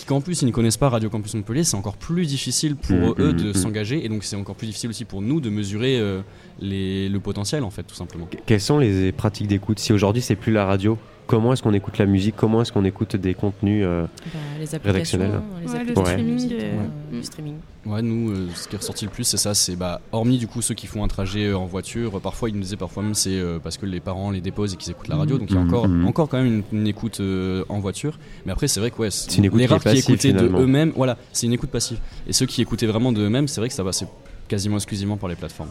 qu'en 0.05 0.21
plus 0.21 0.41
ils 0.43 0.45
ne 0.45 0.51
connaissent 0.51 0.77
pas 0.77 0.89
Radio 0.89 1.09
Campus 1.09 1.33
Montpellier, 1.33 1.63
c'est 1.63 1.75
encore 1.77 1.97
plus 1.97 2.27
difficile 2.27 2.75
pour 2.75 2.95
Mhm, 2.95 3.15
eux 3.19 3.31
mhm, 3.31 3.37
de 3.41 3.47
mhm. 3.47 3.53
s'engager 3.55 4.05
et 4.05 4.09
donc 4.09 4.23
c'est 4.23 4.35
encore 4.35 4.55
plus 4.55 4.67
difficile 4.67 4.91
aussi 4.91 5.03
pour 5.05 5.21
nous 5.23 5.39
de 5.41 5.49
mesurer 5.49 5.97
euh, 5.99 6.21
les, 6.59 7.09
le 7.09 7.19
potentiel 7.19 7.63
en 7.63 7.71
fait, 7.71 7.83
tout 7.83 7.95
simplement. 7.95 8.25
Que- 8.29 8.37
Quelles 8.45 8.61
sont 8.61 8.77
les 8.77 9.11
pratiques 9.11 9.47
d'écoute? 9.47 9.79
Si 9.79 9.91
aujourd'hui 9.91 10.21
c'est 10.21 10.35
plus 10.35 10.51
la 10.51 10.65
radio, 10.65 10.97
comment 11.29 11.53
est-ce 11.53 11.61
qu'on 11.61 11.73
écoute 11.75 11.99
la 11.99 12.07
musique 12.07 12.35
Comment 12.35 12.61
est-ce 12.63 12.71
qu'on 12.73 12.83
écoute 12.83 13.15
des 13.15 13.35
contenus 13.35 13.83
euh, 13.85 14.03
Bah, 14.33 14.39
les 14.59 14.73
applications, 14.73 15.19
Rédactionnel. 15.19 15.31
les 15.61 15.69
Ouais, 15.71 15.83
le 15.85 15.95
streaming 15.95 16.33
musique, 16.33 16.51
et- 16.53 16.59
euh, 16.63 16.81
Mm. 17.11 17.15
le 17.17 17.23
streaming. 17.23 17.53
Ouais, 17.85 18.01
nous, 18.01 18.31
euh, 18.31 18.47
ce 18.55 18.67
qui 18.67 18.75
est 18.75 18.79
ressorti 18.79 19.05
le 19.05 19.11
plus, 19.11 19.23
c'est 19.25 19.37
ça. 19.37 19.53
C'est 19.53 19.75
bah, 19.75 20.01
hormis 20.11 20.37
du 20.39 20.47
coup 20.47 20.61
ceux 20.63 20.73
qui 20.73 20.87
font 20.87 21.03
un 21.03 21.07
trajet 21.07 21.45
euh, 21.45 21.57
en 21.57 21.65
voiture. 21.65 22.17
euh, 22.17 22.19
parfois, 22.19 22.49
ils 22.49 22.55
nous 22.55 22.61
disaient 22.61 22.75
parfois 22.77 23.03
même 23.03 23.13
c'est 23.13 23.29
euh, 23.39 23.59
parce 23.59 23.77
que 23.77 23.85
les 23.85 23.99
parents 23.99 24.31
les 24.31 24.41
déposent 24.41 24.73
et 24.73 24.77
qu'ils 24.77 24.91
écoutent 24.91 25.07
la 25.07 25.17
radio. 25.17 25.37
Donc 25.37 25.49
il 25.51 25.55
y 25.55 25.57
a 25.57 25.61
Mhm, 25.61 25.67
encore, 25.69 25.87
mhm. 25.87 26.07
encore 26.07 26.27
quand 26.29 26.37
même 26.41 26.63
une, 26.71 26.79
une 26.79 26.87
écoute 26.87 27.19
euh, 27.19 27.63
en 27.69 27.79
voiture. 27.79 28.17
Mais 28.47 28.51
après, 28.51 28.67
c'est 28.67 28.79
vrai 28.79 28.89
que 28.89 28.97
ouais, 28.97 29.11
C'est 29.11 29.37
une 29.37 29.45
écoute 29.45 29.59
les 29.59 29.67
rares 29.67 29.77
qui 29.79 29.83
passive, 29.85 30.09
écoutaient 30.09 30.33
de 30.33 30.45
eux-mêmes, 30.47 30.93
voilà, 30.95 31.17
c'est 31.31 31.45
une 31.45 31.53
écoute 31.53 31.69
passive. 31.69 31.99
Et 32.27 32.33
ceux 32.33 32.47
qui 32.47 32.61
écoutaient 32.63 32.87
vraiment 32.87 33.11
de 33.11 33.21
eux-mêmes, 33.21 33.47
c'est 33.47 33.61
vrai 33.61 33.67
que 33.69 33.75
ça 33.75 33.83
passait 33.83 34.07
quasiment 34.47 34.77
exclusivement 34.77 35.15
par 35.17 35.29
les 35.29 35.35
plateformes. 35.35 35.69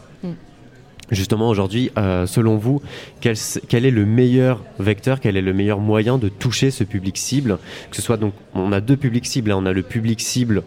Justement 1.11 1.49
aujourd'hui, 1.49 1.91
euh, 1.97 2.25
selon 2.27 2.57
vous, 2.57 2.81
quel, 3.19 3.35
est 3.35 3.91
le 3.91 4.05
meilleur 4.05 4.63
vecteur, 4.77 5.19
quel 5.19 5.37
est 5.37 5.41
le 5.41 5.53
meilleur 5.53 5.79
moyen 5.79 6.17
de 6.17 6.29
toucher 6.29 6.69
ce 6.71 6.83
public 6.83 7.17
cible? 7.17 7.57
Que 7.89 7.95
ce 7.95 8.01
soit 8.01 8.17
donc, 8.17 8.33
on 8.53 8.71
a 8.71 8.79
deux 8.79 8.97
publics 8.97 9.25
cibles. 9.25 9.51
hein. 9.51 9.57
On 9.59 9.65
a 9.65 9.73
le 9.73 9.81
public 9.83 10.21
cible 10.21 10.63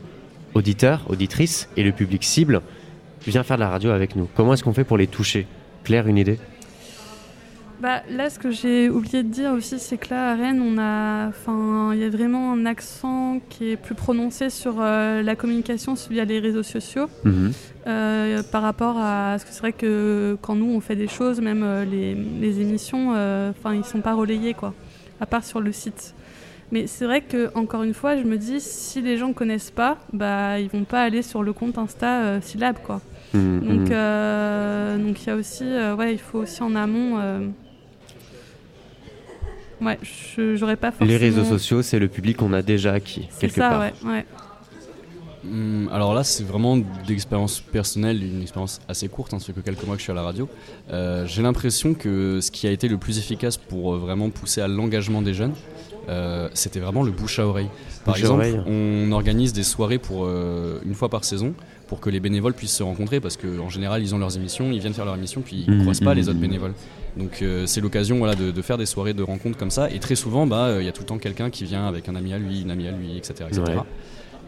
auditeur, 0.54 1.04
auditrice, 1.08 1.68
et 1.76 1.82
le 1.82 1.92
public 1.92 2.24
cible 2.24 2.60
vient 3.26 3.42
faire 3.42 3.56
de 3.56 3.62
la 3.62 3.70
radio 3.70 3.90
avec 3.90 4.16
nous. 4.16 4.28
Comment 4.34 4.54
est-ce 4.54 4.64
qu'on 4.64 4.72
fait 4.72 4.84
pour 4.84 4.98
les 4.98 5.06
toucher? 5.06 5.46
Claire, 5.84 6.06
une 6.08 6.18
idée? 6.18 6.38
Bah, 7.82 8.02
là, 8.08 8.30
ce 8.30 8.38
que 8.38 8.52
j'ai 8.52 8.88
oublié 8.88 9.24
de 9.24 9.28
dire 9.28 9.50
aussi, 9.50 9.80
c'est 9.80 9.96
que 9.96 10.10
là, 10.10 10.30
à 10.30 10.34
Rennes, 10.36 10.62
on 10.62 10.78
a, 10.78 11.26
enfin, 11.26 11.90
il 11.92 11.98
y 11.98 12.04
a 12.04 12.08
vraiment 12.10 12.52
un 12.52 12.64
accent 12.64 13.40
qui 13.48 13.70
est 13.72 13.76
plus 13.76 13.96
prononcé 13.96 14.50
sur 14.50 14.76
euh, 14.78 15.20
la 15.20 15.34
communication 15.34 15.94
via 16.08 16.24
les 16.24 16.38
réseaux 16.38 16.62
sociaux 16.62 17.08
Mhm. 17.24 17.50
euh, 17.88 18.42
par 18.52 18.62
rapport 18.62 18.98
à 18.98 19.36
ce 19.40 19.44
que 19.44 19.50
c'est 19.50 19.58
vrai 19.58 19.72
que 19.72 20.36
quand 20.42 20.54
nous 20.54 20.70
on 20.72 20.78
fait 20.80 20.94
des 20.94 21.08
choses, 21.08 21.40
même 21.40 21.64
euh, 21.64 21.84
les, 21.84 22.14
les 22.14 22.60
émissions, 22.60 23.10
enfin, 23.50 23.74
ils 23.74 23.84
sont 23.84 24.00
pas 24.00 24.14
relayés 24.14 24.54
quoi, 24.54 24.74
à 25.20 25.26
part 25.26 25.42
sur 25.44 25.58
le 25.60 25.72
site. 25.72 26.14
Mais 26.70 26.86
c'est 26.86 27.04
vrai 27.04 27.20
que 27.20 27.50
encore 27.56 27.82
une 27.82 27.94
fois, 27.94 28.16
je 28.16 28.22
me 28.22 28.38
dis 28.38 28.60
si 28.60 29.02
les 29.02 29.16
gens 29.18 29.32
connaissent 29.32 29.72
pas, 29.72 29.98
bah 30.12 30.60
ils 30.60 30.68
vont 30.68 30.84
pas 30.84 31.02
aller 31.02 31.22
sur 31.22 31.42
le 31.42 31.52
compte 31.52 31.78
Insta 31.78 32.40
Syllab 32.42 32.76
quoi. 32.78 33.00
Mhm, 33.34 33.58
Donc, 33.60 33.90
mhm. 33.90 35.04
donc 35.04 35.20
il 35.22 35.26
y 35.26 35.30
a 35.30 35.34
aussi, 35.34 35.64
ouais, 35.98 36.12
il 36.12 36.18
faut 36.20 36.38
aussi 36.38 36.62
en 36.62 36.76
amont. 36.76 37.18
Ouais, 39.82 39.98
je 40.02 40.54
j'aurais 40.56 40.76
pas 40.76 40.90
forcément. 40.92 41.10
Les 41.10 41.16
réseaux 41.16 41.44
sociaux, 41.44 41.82
c'est 41.82 41.98
le 41.98 42.08
public 42.08 42.36
qu'on 42.36 42.52
a 42.52 42.62
déjà 42.62 42.92
acquis, 42.92 43.28
quelque 43.40 43.54
ça, 43.56 43.68
part. 43.70 43.80
ouais, 43.80 43.92
ouais. 44.04 44.24
Hum, 45.44 45.88
alors 45.92 46.14
là, 46.14 46.22
c'est 46.22 46.44
vraiment 46.44 46.76
d'expérience 47.06 47.60
personnelle, 47.60 48.22
une 48.22 48.42
expérience 48.42 48.80
assez 48.88 49.08
courte, 49.08 49.34
hein, 49.34 49.40
ça 49.40 49.46
fait 49.46 49.52
que 49.52 49.60
quelques 49.60 49.82
mois 49.84 49.96
que 49.96 49.98
je 50.00 50.04
suis 50.04 50.12
à 50.12 50.14
la 50.14 50.22
radio. 50.22 50.48
Euh, 50.92 51.26
J'ai 51.26 51.42
l'impression 51.42 51.94
que 51.94 52.40
ce 52.40 52.50
qui 52.52 52.68
a 52.68 52.70
été 52.70 52.86
le 52.86 52.96
plus 52.96 53.18
efficace 53.18 53.56
pour 53.56 53.94
euh, 53.94 53.98
vraiment 53.98 54.30
pousser 54.30 54.60
à 54.60 54.68
l'engagement 54.68 55.20
des 55.20 55.34
jeunes, 55.34 55.54
euh, 56.08 56.48
c'était 56.54 56.78
vraiment 56.78 57.02
le 57.02 57.10
bouche 57.10 57.40
à 57.40 57.46
oreille. 57.46 57.68
Par 58.04 58.14
Bouche 58.14 58.20
exemple, 58.20 58.40
oreille. 58.42 58.60
on 58.68 59.10
organise 59.10 59.52
des 59.52 59.64
soirées 59.64 59.98
pour 59.98 60.26
euh, 60.26 60.80
une 60.86 60.94
fois 60.94 61.08
par 61.08 61.24
saison 61.24 61.54
pour 61.92 62.00
que 62.00 62.08
les 62.08 62.20
bénévoles 62.20 62.54
puissent 62.54 62.76
se 62.76 62.82
rencontrer 62.82 63.20
parce 63.20 63.36
qu'en 63.36 63.68
général, 63.68 64.00
ils 64.00 64.14
ont 64.14 64.18
leurs 64.18 64.34
émissions, 64.34 64.72
ils 64.72 64.80
viennent 64.80 64.94
faire 64.94 65.04
leur 65.04 65.14
émission, 65.14 65.42
puis 65.42 65.64
ils 65.66 65.70
ne 65.70 65.76
Mhm, 65.76 65.82
croisent 65.82 66.00
pas 66.00 66.14
les 66.14 66.22
mhm, 66.22 66.28
autres 66.30 66.38
mhm. 66.38 66.46
bénévoles. 66.46 66.72
Donc 67.18 67.42
euh, 67.42 67.66
c'est 67.66 67.82
l'occasion 67.82 68.16
voilà, 68.16 68.34
de, 68.34 68.50
de 68.50 68.62
faire 68.62 68.78
des 68.78 68.86
soirées 68.86 69.12
de 69.12 69.22
rencontres 69.22 69.58
comme 69.58 69.70
ça. 69.70 69.90
Et 69.90 69.98
très 69.98 70.14
souvent, 70.14 70.46
bah, 70.46 70.68
euh, 70.68 70.80
il 70.82 70.86
y 70.86 70.88
a 70.88 70.92
tout 70.92 71.02
le 71.02 71.06
temps 71.06 71.18
quelqu'un 71.18 71.50
qui 71.50 71.66
vient 71.66 71.86
avec 71.86 72.08
un 72.08 72.14
ami 72.14 72.32
à 72.32 72.38
lui, 72.38 72.62
une 72.62 72.70
amie 72.70 72.88
à 72.88 72.92
lui, 72.92 73.18
etc. 73.18 73.44
etc. 73.46 73.62
Ouais. 73.66 73.74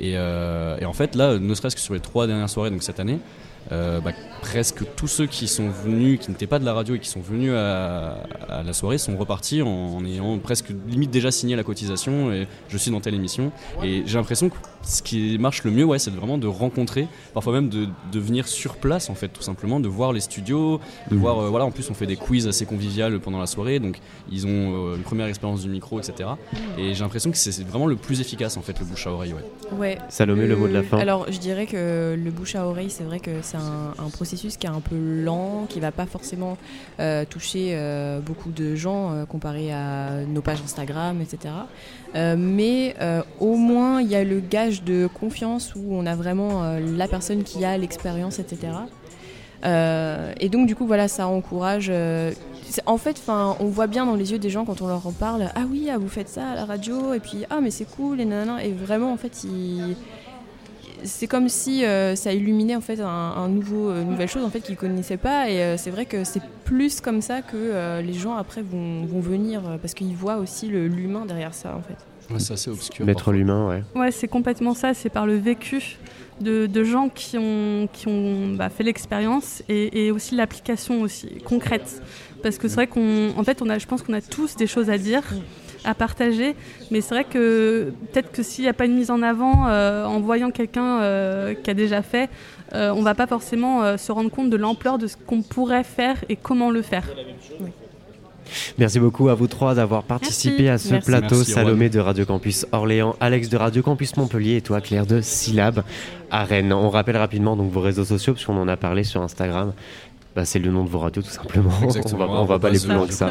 Et, 0.00 0.12
euh, 0.16 0.78
et 0.80 0.86
en 0.86 0.94
fait, 0.94 1.14
là, 1.16 1.38
ne 1.38 1.54
serait-ce 1.54 1.76
que 1.76 1.82
sur 1.82 1.92
les 1.92 2.00
trois 2.00 2.26
dernières 2.26 2.48
soirées, 2.48 2.70
donc 2.70 2.82
cette 2.82 2.98
année, 2.98 3.18
euh, 3.72 4.00
bah, 4.00 4.12
presque 4.40 4.82
tous 4.96 5.06
ceux 5.06 5.26
qui 5.26 5.46
sont 5.46 5.68
venus, 5.68 6.20
qui 6.20 6.30
n'étaient 6.30 6.46
pas 6.46 6.58
de 6.58 6.64
la 6.64 6.72
radio 6.72 6.94
et 6.94 6.98
qui 6.98 7.10
sont 7.10 7.20
venus 7.20 7.52
à, 7.54 8.22
à 8.48 8.62
la 8.62 8.72
soirée, 8.72 8.96
sont 8.96 9.18
repartis 9.18 9.60
en, 9.60 9.68
en 9.68 10.04
ayant 10.06 10.38
presque 10.38 10.70
limite 10.88 11.10
déjà 11.10 11.30
signé 11.30 11.56
la 11.56 11.62
cotisation. 11.62 12.32
Et 12.32 12.46
je 12.70 12.78
suis 12.78 12.90
dans 12.90 13.00
telle 13.00 13.14
émission. 13.14 13.52
Et 13.82 14.02
j'ai 14.06 14.16
l'impression 14.16 14.48
que 14.48 14.56
ce 14.84 15.02
qui 15.02 15.38
marche 15.38 15.64
le 15.64 15.70
mieux, 15.70 15.84
ouais, 15.84 15.98
c'est 15.98 16.10
vraiment 16.10 16.38
de 16.38 16.46
rencontrer, 16.46 17.08
parfois 17.32 17.52
même 17.54 17.68
de, 17.68 17.86
de 18.12 18.20
venir 18.20 18.46
sur 18.46 18.76
place, 18.76 19.08
en 19.10 19.14
fait, 19.14 19.28
tout 19.28 19.42
simplement, 19.42 19.80
de 19.80 19.88
voir 19.88 20.12
les 20.12 20.20
studios, 20.20 20.80
de 21.10 21.14
Mhm. 21.14 21.20
voir. 21.20 21.38
euh, 21.38 21.48
voilà, 21.48 21.64
en 21.64 21.70
plus, 21.70 21.90
on 21.90 21.94
fait 21.94 22.06
des 22.06 22.16
quiz 22.16 22.46
assez 22.46 22.66
conviviales 22.66 23.18
pendant 23.20 23.38
la 23.40 23.46
soirée, 23.46 23.78
donc 23.80 23.98
ils 24.30 24.46
ont 24.46 24.50
euh, 24.92 24.96
une 24.96 25.02
première 25.02 25.26
expérience 25.26 25.62
du 25.62 25.68
micro, 25.68 25.98
etc. 26.00 26.30
Et 26.78 26.94
j'ai 26.94 27.00
l'impression 27.02 27.30
que 27.30 27.36
c'est 27.36 27.66
vraiment 27.66 27.86
le 27.86 27.96
plus 27.96 28.20
efficace, 28.20 28.56
en 28.56 28.62
fait, 28.62 28.78
le 28.78 28.84
bouche 28.84 29.06
à 29.06 29.10
oreille, 29.12 29.32
ouais. 29.32 29.76
Ouais. 29.78 29.98
Salomé, 30.08 30.46
le 30.46 30.56
mot 30.56 30.68
de 30.68 30.72
la 30.74 30.82
fin. 30.82 30.98
Alors, 30.98 31.26
je 31.32 31.38
dirais 31.38 31.66
que 31.66 32.14
le 32.22 32.30
bouche 32.30 32.54
à 32.54 32.66
oreille, 32.66 32.90
c'est 32.90 33.04
vrai 33.04 33.20
que 33.20 33.30
c'est 33.42 33.56
un, 33.56 33.94
un 33.98 34.10
processus 34.10 34.56
qui 34.56 34.66
est 34.66 34.70
un 34.70 34.80
peu 34.80 34.96
lent, 34.96 35.66
qui 35.68 35.80
va 35.80 35.90
pas 35.92 36.06
forcément 36.06 36.56
euh, 37.00 37.24
toucher 37.28 37.70
euh, 37.72 38.20
beaucoup 38.20 38.50
de 38.50 38.74
gens 38.74 39.12
euh, 39.12 39.24
comparé 39.24 39.72
à 39.72 40.20
nos 40.28 40.42
pages 40.42 40.60
Instagram, 40.64 41.20
etc. 41.20 41.54
Euh, 42.14 42.36
mais 42.38 42.94
euh, 43.00 43.22
au 43.40 43.56
moins, 43.56 44.00
il 44.00 44.08
y 44.08 44.14
a 44.14 44.22
le 44.24 44.40
gage 44.40 44.73
de 44.82 45.06
confiance 45.06 45.74
où 45.74 45.82
on 45.90 46.06
a 46.06 46.14
vraiment 46.14 46.64
euh, 46.64 46.80
la 46.80 47.08
personne 47.08 47.44
qui 47.44 47.64
a 47.64 47.76
l'expérience, 47.78 48.38
etc. 48.38 48.72
Euh, 49.64 50.32
et 50.40 50.48
donc, 50.48 50.66
du 50.66 50.74
coup, 50.74 50.86
voilà, 50.86 51.08
ça 51.08 51.26
encourage. 51.26 51.88
euh, 51.90 52.32
en 52.86 52.98
fait, 52.98 53.22
on 53.28 53.66
voit 53.66 53.86
bien 53.86 54.04
dans 54.06 54.16
les 54.16 54.32
yeux 54.32 54.38
des 54.38 54.50
gens 54.50 54.64
quand 54.64 54.82
on 54.82 54.88
leur 54.88 55.06
en 55.06 55.12
parle 55.12 55.48
Ah 55.54 55.62
oui, 55.70 55.88
ah, 55.92 55.98
vous 55.98 56.08
faites 56.08 56.28
ça 56.28 56.48
à 56.48 56.54
la 56.54 56.64
radio, 56.64 57.14
et 57.14 57.20
puis 57.20 57.44
Ah, 57.50 57.60
mais 57.62 57.70
c'est 57.70 57.84
cool, 57.84 58.20
et 58.20 58.24
nanana. 58.24 58.64
Et 58.64 58.72
vraiment, 58.72 59.12
en 59.12 59.16
fait, 59.16 59.46
c'est 61.04 61.26
comme 61.26 61.48
si 61.48 61.84
ça 62.14 62.32
illuminait 62.32 62.76
en 62.76 62.80
fait 62.80 63.00
un, 63.00 63.48
nouveau, 63.48 63.92
nouvelle 63.92 64.28
chose 64.28 64.44
en 64.44 64.50
fait 64.50 64.60
qu'ils 64.60 64.76
connaissaient 64.76 65.18
pas 65.18 65.50
et 65.50 65.76
c'est 65.76 65.90
vrai 65.90 66.06
que 66.06 66.24
c'est 66.24 66.40
plus 66.64 67.02
comme 67.02 67.20
ça 67.20 67.42
que 67.42 68.00
les 68.00 68.14
gens 68.14 68.36
après 68.36 68.62
vont, 68.62 69.04
vont 69.04 69.20
venir 69.20 69.60
parce 69.82 69.92
qu'ils 69.92 70.16
voient 70.16 70.36
aussi 70.36 70.68
l'humain 70.68 71.26
derrière 71.26 71.52
ça 71.52 71.76
en 71.76 71.82
fait. 71.82 71.98
Ouais, 72.30 72.38
c'est 72.38 72.54
assez 72.54 72.70
obscur. 72.70 73.04
Mettre 73.04 73.32
l'humain, 73.32 73.68
ouais. 73.68 73.82
Ouais, 73.94 74.10
c'est 74.10 74.28
complètement 74.28 74.74
ça. 74.74 74.94
C'est 74.94 75.10
par 75.10 75.26
le 75.26 75.36
vécu 75.36 75.98
de, 76.40 76.66
de 76.66 76.84
gens 76.84 77.08
qui 77.08 77.38
ont, 77.38 77.88
qui 77.92 78.08
ont 78.08 78.54
bah, 78.56 78.70
fait 78.70 78.82
l'expérience 78.82 79.62
et, 79.68 80.06
et 80.06 80.10
aussi 80.10 80.34
l'application 80.34 81.02
aussi 81.02 81.28
concrète. 81.44 82.02
Parce 82.42 82.58
que 82.58 82.68
c'est 82.68 82.74
vrai 82.76 82.86
qu'on, 82.86 83.30
en 83.36 83.44
fait, 83.44 83.62
on 83.62 83.68
a, 83.68 83.78
je 83.78 83.86
pense 83.86 84.02
qu'on 84.02 84.12
a 84.14 84.20
tous 84.20 84.56
des 84.56 84.66
choses 84.66 84.90
à 84.90 84.98
dire, 84.98 85.22
à 85.84 85.94
partager. 85.94 86.54
Mais 86.90 87.00
c'est 87.00 87.14
vrai 87.14 87.24
que 87.24 87.92
peut-être 88.12 88.32
que 88.32 88.42
s'il 88.42 88.64
n'y 88.64 88.70
a 88.70 88.74
pas 88.74 88.86
une 88.86 88.94
mise 88.94 89.10
en 89.10 89.22
avant 89.22 89.66
euh, 89.68 90.04
en 90.04 90.20
voyant 90.20 90.50
quelqu'un 90.50 91.00
euh, 91.00 91.54
qui 91.54 91.70
a 91.70 91.74
déjà 91.74 92.02
fait, 92.02 92.28
euh, 92.74 92.90
on 92.94 93.02
va 93.02 93.14
pas 93.14 93.26
forcément 93.26 93.82
euh, 93.82 93.96
se 93.96 94.10
rendre 94.12 94.30
compte 94.30 94.50
de 94.50 94.56
l'ampleur 94.56 94.98
de 94.98 95.06
ce 95.06 95.16
qu'on 95.16 95.42
pourrait 95.42 95.84
faire 95.84 96.16
et 96.28 96.36
comment 96.36 96.70
le 96.70 96.82
faire. 96.82 97.04
Merci 98.78 99.00
beaucoup 99.00 99.28
à 99.28 99.34
vous 99.34 99.46
trois 99.46 99.74
d'avoir 99.74 100.02
participé 100.02 100.68
à 100.68 100.78
ce 100.78 100.90
Merci. 100.90 101.06
plateau. 101.06 101.36
Merci, 101.36 101.52
Salomé 101.52 101.88
de 101.88 102.00
Radio 102.00 102.24
Campus 102.24 102.66
Orléans, 102.72 103.16
Alex 103.20 103.48
de 103.48 103.56
Radio 103.56 103.82
Campus 103.82 104.16
Montpellier 104.16 104.56
et 104.56 104.60
toi 104.62 104.80
Claire 104.80 105.06
de 105.06 105.20
Syllab 105.20 105.82
à 106.30 106.44
Rennes. 106.44 106.72
On 106.72 106.90
rappelle 106.90 107.16
rapidement 107.16 107.56
donc 107.56 107.70
vos 107.70 107.80
réseaux 107.80 108.04
sociaux 108.04 108.34
parce 108.34 108.44
qu'on 108.44 108.56
en 108.56 108.68
a 108.68 108.76
parlé 108.76 109.04
sur 109.04 109.22
Instagram. 109.22 109.72
Bah, 110.34 110.44
c'est 110.44 110.58
le 110.58 110.72
nom 110.72 110.82
de 110.82 110.88
vos 110.88 110.98
radios 110.98 111.22
tout 111.22 111.30
simplement. 111.30 111.70
Exactement. 111.84 112.24
on 112.24 112.26
va, 112.34 112.40
on 112.40 112.44
va 112.44 112.58
pas 112.58 112.66
aller 112.66 112.80
plus 112.80 112.88
loin 112.92 113.06
que 113.06 113.12
ça. 113.12 113.30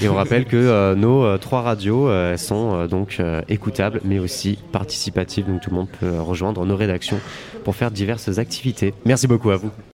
Et 0.00 0.08
on 0.08 0.14
rappelle 0.14 0.46
que 0.46 0.56
euh, 0.56 0.94
nos 0.94 1.22
euh, 1.24 1.36
trois 1.36 1.60
radios 1.60 2.08
euh, 2.08 2.32
elles 2.32 2.38
sont 2.38 2.72
euh, 2.74 2.86
donc 2.86 3.18
euh, 3.20 3.42
écoutables 3.50 4.00
mais 4.02 4.18
aussi 4.18 4.58
participatives. 4.72 5.46
Donc 5.46 5.60
tout 5.60 5.68
le 5.68 5.76
monde 5.76 5.88
peut 6.00 6.18
rejoindre 6.18 6.64
nos 6.64 6.74
rédactions 6.74 7.20
pour 7.64 7.76
faire 7.76 7.90
diverses 7.90 8.38
activités. 8.38 8.94
Merci 9.04 9.26
beaucoup 9.26 9.50
à 9.50 9.56
vous. 9.56 9.70